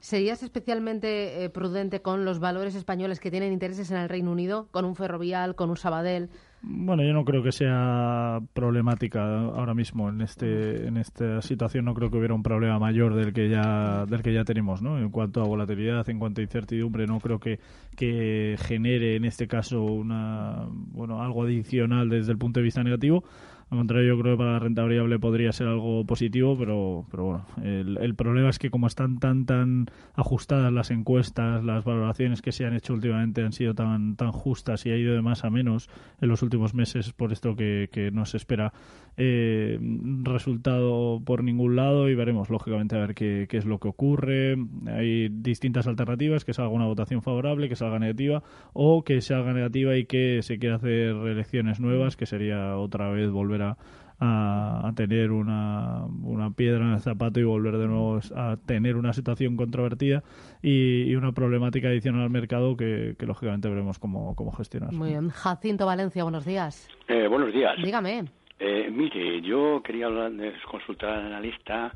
¿Serías 0.00 0.42
especialmente 0.42 1.48
prudente 1.54 2.02
con 2.02 2.24
los 2.24 2.40
valores 2.40 2.74
españoles 2.74 3.20
que 3.20 3.30
tienen 3.32 3.52
intereses 3.52 3.90
en 3.90 3.96
el 3.96 4.08
Reino 4.08 4.30
Unido, 4.30 4.68
con 4.70 4.84
un 4.84 4.94
Ferrovial, 4.94 5.56
con 5.56 5.70
un 5.70 5.76
Sabadell. 5.76 6.30
Bueno, 6.64 7.02
yo 7.02 7.12
no 7.12 7.24
creo 7.24 7.42
que 7.42 7.50
sea 7.50 8.38
problemática 8.52 9.20
ahora 9.20 9.74
mismo 9.74 10.08
en 10.08 10.20
este 10.20 10.86
en 10.86 10.96
esta 10.96 11.42
situación. 11.42 11.84
No 11.84 11.94
creo 11.94 12.08
que 12.08 12.18
hubiera 12.18 12.34
un 12.34 12.44
problema 12.44 12.78
mayor 12.78 13.16
del 13.16 13.32
que 13.32 13.48
ya 13.48 14.06
del 14.06 14.22
que 14.22 14.32
ya 14.32 14.44
tenemos, 14.44 14.80
¿no? 14.80 14.96
En 14.96 15.10
cuanto 15.10 15.40
a 15.40 15.48
volatilidad, 15.48 16.08
en 16.08 16.20
cuanto 16.20 16.40
a 16.40 16.44
incertidumbre, 16.44 17.08
no 17.08 17.18
creo 17.18 17.40
que 17.40 17.58
que 17.96 18.54
genere 18.60 19.16
en 19.16 19.24
este 19.24 19.48
caso 19.48 19.82
una 19.82 20.68
bueno 20.70 21.20
algo 21.20 21.42
adicional 21.42 22.08
desde 22.08 22.30
el 22.30 22.38
punto 22.38 22.60
de 22.60 22.64
vista 22.64 22.84
negativo. 22.84 23.24
Al 23.72 23.78
contrario, 23.78 24.16
yo 24.16 24.20
creo 24.20 24.34
que 24.34 24.38
para 24.38 24.52
la 24.52 24.58
renta 24.58 24.82
variable 24.82 25.18
podría 25.18 25.50
ser 25.50 25.66
algo 25.66 26.04
positivo, 26.04 26.58
pero, 26.58 27.06
pero 27.10 27.24
bueno, 27.24 27.46
el, 27.62 28.14
problema 28.14 28.50
es 28.50 28.58
que 28.58 28.68
como 28.68 28.86
están 28.86 29.18
tan 29.18 29.46
tan 29.46 29.86
ajustadas 30.14 30.70
las 30.70 30.90
encuestas, 30.90 31.64
las 31.64 31.82
valoraciones 31.82 32.42
que 32.42 32.52
se 32.52 32.66
han 32.66 32.74
hecho 32.74 32.92
últimamente 32.92 33.42
han 33.42 33.52
sido 33.52 33.74
tan 33.74 34.16
tan 34.16 34.30
justas 34.30 34.84
y 34.84 34.90
ha 34.90 34.96
ido 34.98 35.14
de 35.14 35.22
más 35.22 35.44
a 35.44 35.48
menos 35.48 35.88
en 36.20 36.28
los 36.28 36.42
últimos 36.42 36.74
meses, 36.74 37.14
por 37.14 37.32
esto 37.32 37.56
que, 37.56 37.88
que 37.90 38.10
no 38.10 38.26
se 38.26 38.36
espera 38.36 38.74
eh, 39.16 39.78
resultado 40.22 41.22
por 41.24 41.42
ningún 41.42 41.74
lado 41.74 42.10
y 42.10 42.14
veremos 42.14 42.50
lógicamente 42.50 42.96
a 42.96 43.00
ver 43.00 43.14
qué, 43.14 43.46
qué 43.48 43.56
es 43.56 43.64
lo 43.64 43.78
que 43.78 43.88
ocurre. 43.88 44.56
Hay 44.86 45.30
distintas 45.30 45.86
alternativas, 45.86 46.44
que 46.44 46.52
salga 46.52 46.70
una 46.70 46.86
votación 46.86 47.22
favorable, 47.22 47.70
que 47.70 47.76
salga 47.76 47.98
negativa 47.98 48.42
o 48.74 49.02
que 49.02 49.22
salga 49.22 49.54
negativa 49.54 49.96
y 49.96 50.04
que 50.04 50.42
se 50.42 50.58
quiera 50.58 50.76
hacer 50.76 51.16
elecciones 51.16 51.80
nuevas, 51.80 52.16
que 52.16 52.26
sería 52.26 52.76
otra 52.76 53.10
vez 53.10 53.30
volver 53.30 53.61
a, 53.62 54.92
tener 54.94 55.32
una, 55.32 56.04
una, 56.22 56.50
piedra 56.50 56.84
en 56.84 56.92
el 56.92 57.00
zapato 57.00 57.40
y 57.40 57.44
volver 57.44 57.76
de 57.76 57.88
nuevo 57.88 58.20
a 58.36 58.56
tener 58.66 58.96
una 58.96 59.12
situación 59.12 59.56
controvertida 59.56 60.22
y, 60.62 61.14
una 61.16 61.32
problemática 61.32 61.88
adicional 61.88 62.22
al 62.22 62.30
mercado 62.30 62.76
que, 62.76 63.16
lógicamente 63.18 63.68
veremos 63.68 63.98
cómo, 63.98 64.36
cómo 64.36 64.52
gestionar. 64.52 64.92
Muy 64.92 65.10
bien. 65.10 65.30
Jacinto 65.30 65.86
Valencia, 65.86 66.22
buenos 66.22 66.44
días. 66.44 66.88
Eh, 67.08 67.26
buenos 67.26 67.52
días. 67.52 67.76
Dígame. 67.82 68.24
Eh, 68.60 68.90
mire, 68.92 69.40
yo 69.42 69.82
quería 69.82 70.06
hablar 70.06 70.30
consultar 70.70 71.10
al 71.10 71.26
analista 71.26 71.92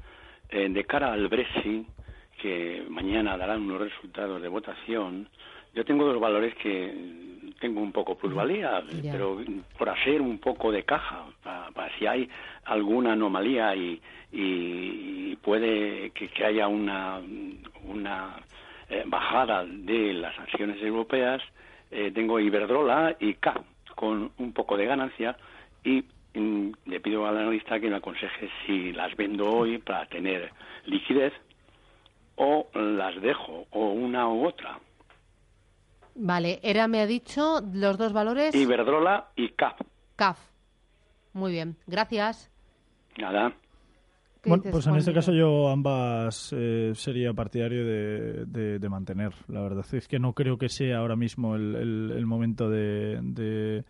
eh, 0.49 0.69
de 0.69 0.85
cara 0.85 1.13
al 1.13 1.29
Brexit, 1.29 1.87
que 2.43 2.85
mañana 2.91 3.37
darán 3.37 3.63
unos 3.63 3.81
resultados 3.83 4.43
de 4.43 4.49
votación. 4.49 5.29
Yo 5.75 5.85
tengo 5.85 6.05
dos 6.07 6.21
valores 6.21 6.55
que 6.57 7.53
tengo 7.61 7.81
un 7.81 7.93
poco 7.93 8.17
plusvalía, 8.17 8.83
pero 9.03 9.39
por 9.79 9.89
hacer 9.89 10.21
un 10.21 10.39
poco 10.39 10.73
de 10.73 10.85
caja, 10.85 11.27
si 11.99 12.07
hay 12.07 12.29
alguna 12.65 13.13
anomalía 13.13 13.75
y, 13.75 14.01
y 14.33 15.37
puede 15.37 16.11
que, 16.11 16.31
haya 16.45 16.69
una, 16.69 17.21
una 17.85 18.37
eh, 18.89 19.05
bajada 19.07 19.65
de 19.65 20.13
las 20.15 20.39
acciones 20.39 20.81
europeas, 20.83 21.43
eh, 21.91 22.11
tengo 22.15 22.41
Iberdrola 22.41 23.17
y 23.21 23.35
K 23.35 23.55
con 23.95 24.31
un 24.39 24.53
poco 24.53 24.77
de 24.77 24.87
ganancia 24.87 25.37
y 25.85 26.05
mm, 26.35 26.71
le 26.87 27.01
pido 27.01 27.27
al 27.27 27.39
analista 27.39 27.81
que 27.81 27.89
me 27.89 27.97
aconseje 27.97 28.51
si 28.67 28.93
las 28.93 29.17
vendo 29.17 29.51
hoy 29.51 29.79
para 29.79 30.07
tener 30.07 30.51
liquidez 30.85 31.33
o 32.37 32.69
las 32.75 33.21
dejo 33.23 33.67
o 33.71 33.93
una 33.93 34.29
u 34.29 34.47
otra 34.47 34.79
Vale, 36.19 36.61
Era 36.63 36.89
me 36.89 37.01
ha 37.01 37.07
dicho 37.07 37.61
los 37.75 37.99
dos 37.99 38.13
valores. 38.13 38.55
Iberdrola 38.55 39.29
y 39.37 39.51
CAF. 39.51 39.79
CAF. 40.17 40.39
Muy 41.37 41.53
bien, 41.53 41.77
gracias. 41.87 42.51
Nada. 43.19 43.55
Bueno, 44.43 44.63
pues 44.71 44.87
en 44.87 44.97
este 44.97 45.13
caso 45.13 45.35
yo 45.35 45.69
ambas 45.69 46.51
eh, 46.57 46.93
sería 46.95 47.35
partidario 47.35 47.85
de, 47.85 48.79
de, 48.79 48.89
mantener. 48.89 49.35
La 49.49 49.61
verdad 49.61 49.85
es 49.93 50.09
que 50.09 50.19
no 50.19 50.33
creo 50.33 50.57
que 50.57 50.71
sea 50.71 50.99
ahora 50.99 51.15
mismo 51.15 51.55
el, 51.55 51.75
el, 52.17 52.25
momento 52.25 52.71
de 52.71 53.19
de 53.21 53.85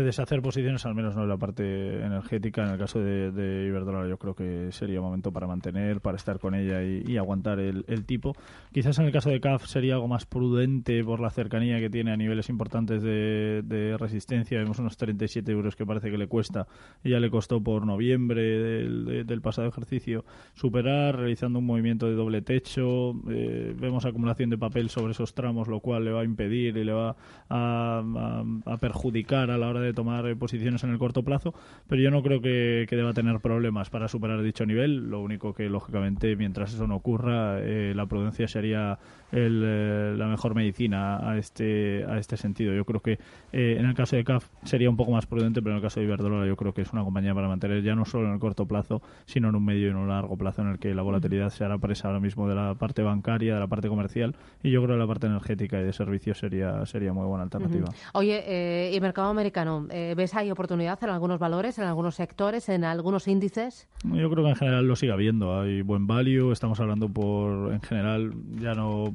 deshacer 0.00 0.40
posiciones, 0.40 0.86
al 0.86 0.94
menos 0.94 1.14
no 1.14 1.22
en 1.22 1.28
la 1.28 1.36
parte 1.36 2.02
energética. 2.02 2.64
En 2.64 2.70
el 2.70 2.78
caso 2.78 2.98
de, 2.98 3.30
de 3.30 3.66
Iberdrola, 3.66 4.08
yo 4.08 4.16
creo 4.16 4.34
que 4.34 4.72
sería 4.72 5.02
momento 5.02 5.32
para 5.32 5.46
mantener, 5.46 6.00
para 6.00 6.16
estar 6.16 6.38
con 6.38 6.54
ella 6.54 6.82
y, 6.82 7.16
aguantar 7.18 7.60
el, 7.60 7.84
tipo. 8.06 8.34
Quizás 8.72 8.98
en 8.98 9.04
el 9.04 9.12
caso 9.12 9.28
de 9.28 9.40
CAF 9.40 9.66
sería 9.66 9.94
algo 9.94 10.08
más 10.08 10.24
prudente 10.24 11.04
por 11.04 11.20
la 11.20 11.30
cercanía 11.30 11.78
que 11.78 11.90
tiene 11.90 12.12
a 12.12 12.16
niveles 12.16 12.48
importantes 12.48 13.02
de, 13.02 13.96
resistencia. 13.98 14.58
Vemos 14.58 14.78
unos 14.78 14.96
37 14.96 15.52
euros 15.52 15.76
que 15.76 15.84
parece 15.84 16.10
que 16.10 16.16
le 16.16 16.26
cuesta. 16.26 16.66
Ya 17.04 17.20
le 17.20 17.30
costó 17.30 17.62
por 17.62 17.86
noviembre 17.86 18.42
del, 18.42 19.40
pasado 19.42 19.68
ejercicio 19.68 20.24
superar, 20.54 21.16
realizando 21.16 21.58
un 21.58 21.66
movimiento 21.66 22.06
de 22.06 22.14
doble 22.14 22.40
techo. 22.40 23.12
Eh, 23.28 23.74
vemos 23.78 24.06
acumulación 24.06 24.50
de 24.50 24.56
papel 24.56 24.88
sobre 24.88 25.12
esos 25.12 25.34
tramos, 25.34 25.68
lo 25.68 25.80
cual 25.80 26.04
le 26.04 26.12
va 26.12 26.22
a 26.22 26.24
impedir 26.24 26.76
y 26.76 26.84
le 26.84 26.92
va 26.92 27.16
a, 27.50 28.42
a 28.64 28.76
perjudicar 28.78 29.50
a 29.50 29.58
la 29.58 29.68
hora 29.68 29.81
de 29.81 29.81
tomar 29.92 30.26
eh, 30.26 30.36
posiciones 30.36 30.84
en 30.84 30.90
el 30.90 30.98
corto 30.98 31.22
plazo, 31.22 31.54
pero 31.88 32.00
yo 32.00 32.10
no 32.10 32.22
creo 32.22 32.40
que, 32.40 32.86
deba 32.90 33.12
tener 33.12 33.40
problemas 33.40 33.90
para 33.90 34.06
superar 34.06 34.42
dicho 34.42 34.64
nivel. 34.66 35.10
Lo 35.10 35.20
único 35.20 35.54
que, 35.54 35.68
lógicamente, 35.68 36.36
mientras 36.36 36.72
eso 36.74 36.86
no 36.86 36.96
ocurra, 36.96 37.58
eh, 37.60 37.92
la 37.96 38.06
prudencia 38.06 38.46
sería 38.46 38.98
eh, 39.32 40.14
la 40.16 40.26
mejor 40.26 40.54
medicina 40.54 41.28
a 41.28 41.38
este, 41.38 42.04
a 42.08 42.18
este 42.18 42.36
sentido. 42.36 42.74
Yo 42.74 42.84
creo 42.84 43.00
que 43.00 43.18
en 43.52 43.84
el 43.86 43.94
caso 43.94 44.16
de 44.16 44.24
CAF 44.24 44.48
sería 44.64 44.88
un 44.88 44.96
poco 44.96 45.10
más 45.10 45.26
prudente, 45.26 45.62
pero 45.62 45.72
en 45.72 45.76
el 45.76 45.82
caso 45.82 46.00
de 46.00 46.06
Iberdrola 46.06 46.46
yo 46.46 46.56
creo 46.56 46.72
que 46.74 46.82
es 46.82 46.92
una 46.92 47.02
compañía 47.02 47.34
para 47.34 47.48
mantener 47.48 47.82
ya 47.82 47.94
no 47.94 48.04
solo 48.04 48.28
en 48.28 48.34
el 48.34 48.38
corto 48.38 48.66
plazo, 48.66 49.02
sino 49.26 49.48
en 49.48 49.54
un 49.54 49.64
medio 49.64 49.88
y 49.88 49.90
en 49.90 49.96
un 49.96 50.08
largo 50.08 50.36
plazo 50.36 50.62
en 50.62 50.68
el 50.68 50.78
que 50.78 50.94
la 50.94 51.02
volatilidad 51.02 51.50
se 51.50 51.64
hará 51.64 51.78
presa 51.78 52.08
ahora 52.08 52.20
mismo 52.20 52.48
de 52.48 52.54
la 52.54 52.74
parte 52.74 53.02
bancaria, 53.02 53.54
de 53.54 53.60
la 53.60 53.66
parte 53.66 53.88
comercial, 53.88 54.36
y 54.62 54.70
yo 54.70 54.82
creo 54.82 54.96
que 54.96 55.00
la 55.00 55.06
parte 55.06 55.26
energética 55.26 55.80
y 55.80 55.84
de 55.84 55.92
servicios 55.92 56.38
sería, 56.38 56.84
sería 56.86 57.12
muy 57.12 57.26
buena 57.26 57.44
alternativa. 57.44 57.88
Oye, 58.12 58.90
¿y 58.92 59.00
mercado 59.00 59.28
americano? 59.28 59.71
Eh, 59.90 60.14
¿ves 60.16 60.34
ahí 60.34 60.50
oportunidad 60.50 60.98
en 61.02 61.10
algunos 61.10 61.38
valores, 61.38 61.78
en 61.78 61.84
algunos 61.84 62.14
sectores, 62.14 62.68
en 62.68 62.84
algunos 62.84 63.28
índices? 63.28 63.88
Yo 64.04 64.30
creo 64.30 64.44
que 64.44 64.50
en 64.50 64.56
general 64.56 64.86
lo 64.86 64.96
sigue 64.96 65.12
habiendo. 65.12 65.60
Hay 65.60 65.82
buen 65.82 66.06
value. 66.06 66.52
Estamos 66.52 66.80
hablando 66.80 67.08
por, 67.08 67.72
en 67.72 67.80
general, 67.80 68.32
ya 68.60 68.74
no 68.74 69.12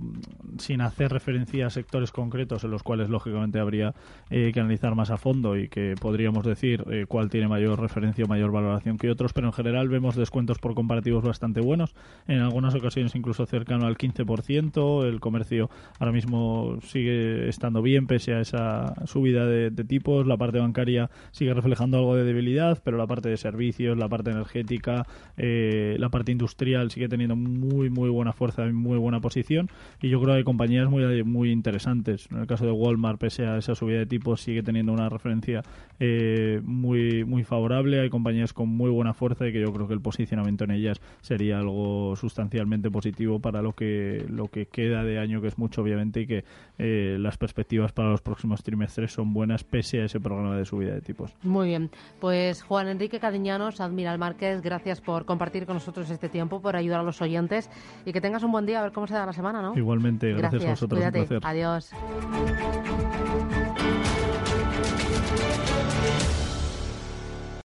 sin 0.58 0.82
hacer 0.82 1.12
referencia 1.12 1.68
a 1.68 1.70
sectores 1.70 2.12
concretos 2.12 2.64
en 2.64 2.72
los 2.72 2.84
cuales 2.84 3.10
lógicamente 3.10 3.60
habría 3.60 3.94
eh, 4.30 4.52
que 4.54 4.60
analizar 4.60 4.96
más 4.96 5.12
a 5.12 5.18
fondo 5.18 5.58
y 5.58 5.68
que 5.70 5.96
podríamos 6.00 6.46
decir 6.46 6.84
eh, 6.90 7.06
cuál 7.08 7.30
tiene 7.30 7.48
mayor 7.48 7.80
referencia 7.80 8.26
o 8.26 8.28
mayor 8.28 8.52
valoración 8.52 8.98
que 8.98 9.10
otros, 9.10 9.34
pero 9.34 9.48
en 9.48 9.54
general 9.54 9.90
vemos 9.90 10.16
descuentos 10.16 10.60
por 10.60 10.74
comparativos 10.74 11.24
bastante 11.24 11.62
buenos. 11.62 11.96
En 12.28 12.40
algunas 12.40 12.74
ocasiones 12.76 13.16
incluso 13.16 13.46
cercano 13.46 13.86
al 13.86 13.98
15%. 13.98 15.06
El 15.08 15.20
comercio 15.20 15.70
ahora 16.00 16.12
mismo 16.12 16.80
sigue 16.82 17.50
estando 17.50 17.82
bien 17.82 18.08
pese 18.08 18.34
a 18.34 18.42
esa 18.42 19.06
subida 19.06 19.46
de, 19.46 19.72
tipos. 19.88 20.26
Bancaria 20.52 21.10
sigue 21.32 21.54
reflejando 21.54 21.98
algo 21.98 22.16
de 22.16 22.24
debilidad, 22.24 22.82
pero 22.84 22.98
la 22.98 23.08
parte 23.08 23.30
de 23.30 23.38
servicios, 23.38 23.98
la 23.98 24.08
parte 24.08 24.32
energética, 24.32 25.06
eh, 25.38 25.96
la 26.00 26.10
parte 26.10 26.32
industrial 26.32 26.92
sigue 26.92 27.08
teniendo 27.08 27.36
muy, 27.36 27.90
muy 27.90 28.10
buena 28.10 28.34
fuerza 28.34 28.66
y 28.66 28.74
muy 28.74 28.98
buena 28.98 29.20
posición. 29.20 29.70
Y 30.02 30.10
yo 30.10 30.20
creo 30.20 30.34
que 30.34 30.38
hay 30.40 30.44
compañías 30.44 30.90
muy, 30.90 31.24
muy 31.24 31.52
interesantes. 31.52 32.28
En 32.32 32.40
el 32.40 32.48
caso 32.48 32.66
de 32.66 32.72
Walmart, 32.72 33.20
pese 33.20 33.46
a 33.46 33.58
esa 33.58 33.76
subida 33.76 34.00
de 34.00 34.06
tipos, 34.06 34.42
sigue 34.42 34.64
teniendo 34.64 34.94
una 34.94 35.10
referencia 35.10 35.64
eh, 36.00 36.62
muy, 36.64 37.24
muy 37.26 37.44
favorable. 37.44 38.00
Hay 38.00 38.10
compañías 38.10 38.54
con 38.54 38.70
muy 38.70 38.90
buena 38.90 39.14
fuerza 39.14 39.48
y 39.48 39.52
que 39.52 39.62
yo 39.62 39.74
creo 39.74 39.88
que 39.88 39.94
el 39.94 40.02
posicionamiento 40.02 40.64
en 40.64 40.72
ellas 40.72 41.02
sería 41.22 41.60
algo 41.60 42.16
sustancialmente 42.16 42.90
positivo 42.90 43.40
para 43.40 43.62
lo 43.62 43.74
que, 43.74 44.26
lo 44.30 44.48
que 44.48 44.68
queda 44.68 45.04
de 45.04 45.20
año, 45.20 45.42
que 45.42 45.48
es 45.48 45.58
mucho, 45.58 45.82
obviamente, 45.82 46.22
y 46.22 46.28
que 46.28 46.44
eh, 46.78 47.18
las 47.20 47.38
perspectivas 47.38 47.92
para 47.92 48.10
los 48.10 48.22
próximos 48.22 48.64
trimestres 48.64 49.12
son 49.12 49.34
buenas, 49.34 49.64
pese 49.64 50.02
a 50.02 50.06
ese 50.06 50.20
programa 50.28 50.56
de 50.58 50.66
subida 50.66 50.94
de 50.94 51.02
tipos. 51.02 51.34
Muy 51.44 51.68
bien. 51.68 51.90
Pues 52.20 52.64
Juan 52.64 52.88
Enrique 52.88 53.20
Cadiñanos, 53.20 53.82
Admiral 53.82 54.18
Márquez, 54.18 54.62
gracias 54.62 55.02
por 55.02 55.26
compartir 55.26 55.66
con 55.66 55.76
nosotros 55.76 56.10
este 56.10 56.30
tiempo, 56.30 56.62
por 56.62 56.76
ayudar 56.76 57.00
a 57.00 57.04
los 57.04 57.22
oyentes 57.22 57.70
y 58.06 58.14
que 58.14 58.22
tengas 58.22 58.44
un 58.44 58.52
buen 58.52 58.66
día, 58.66 58.80
a 58.80 58.84
ver 58.84 58.92
cómo 58.92 59.08
se 59.08 59.14
da 59.14 59.26
la 59.26 59.34
semana, 59.34 59.62
¿no? 59.62 59.78
Igualmente, 59.78 60.34
gracias, 60.34 60.66
a 60.66 60.70
vosotros. 60.70 61.04
Adiós. 61.44 61.92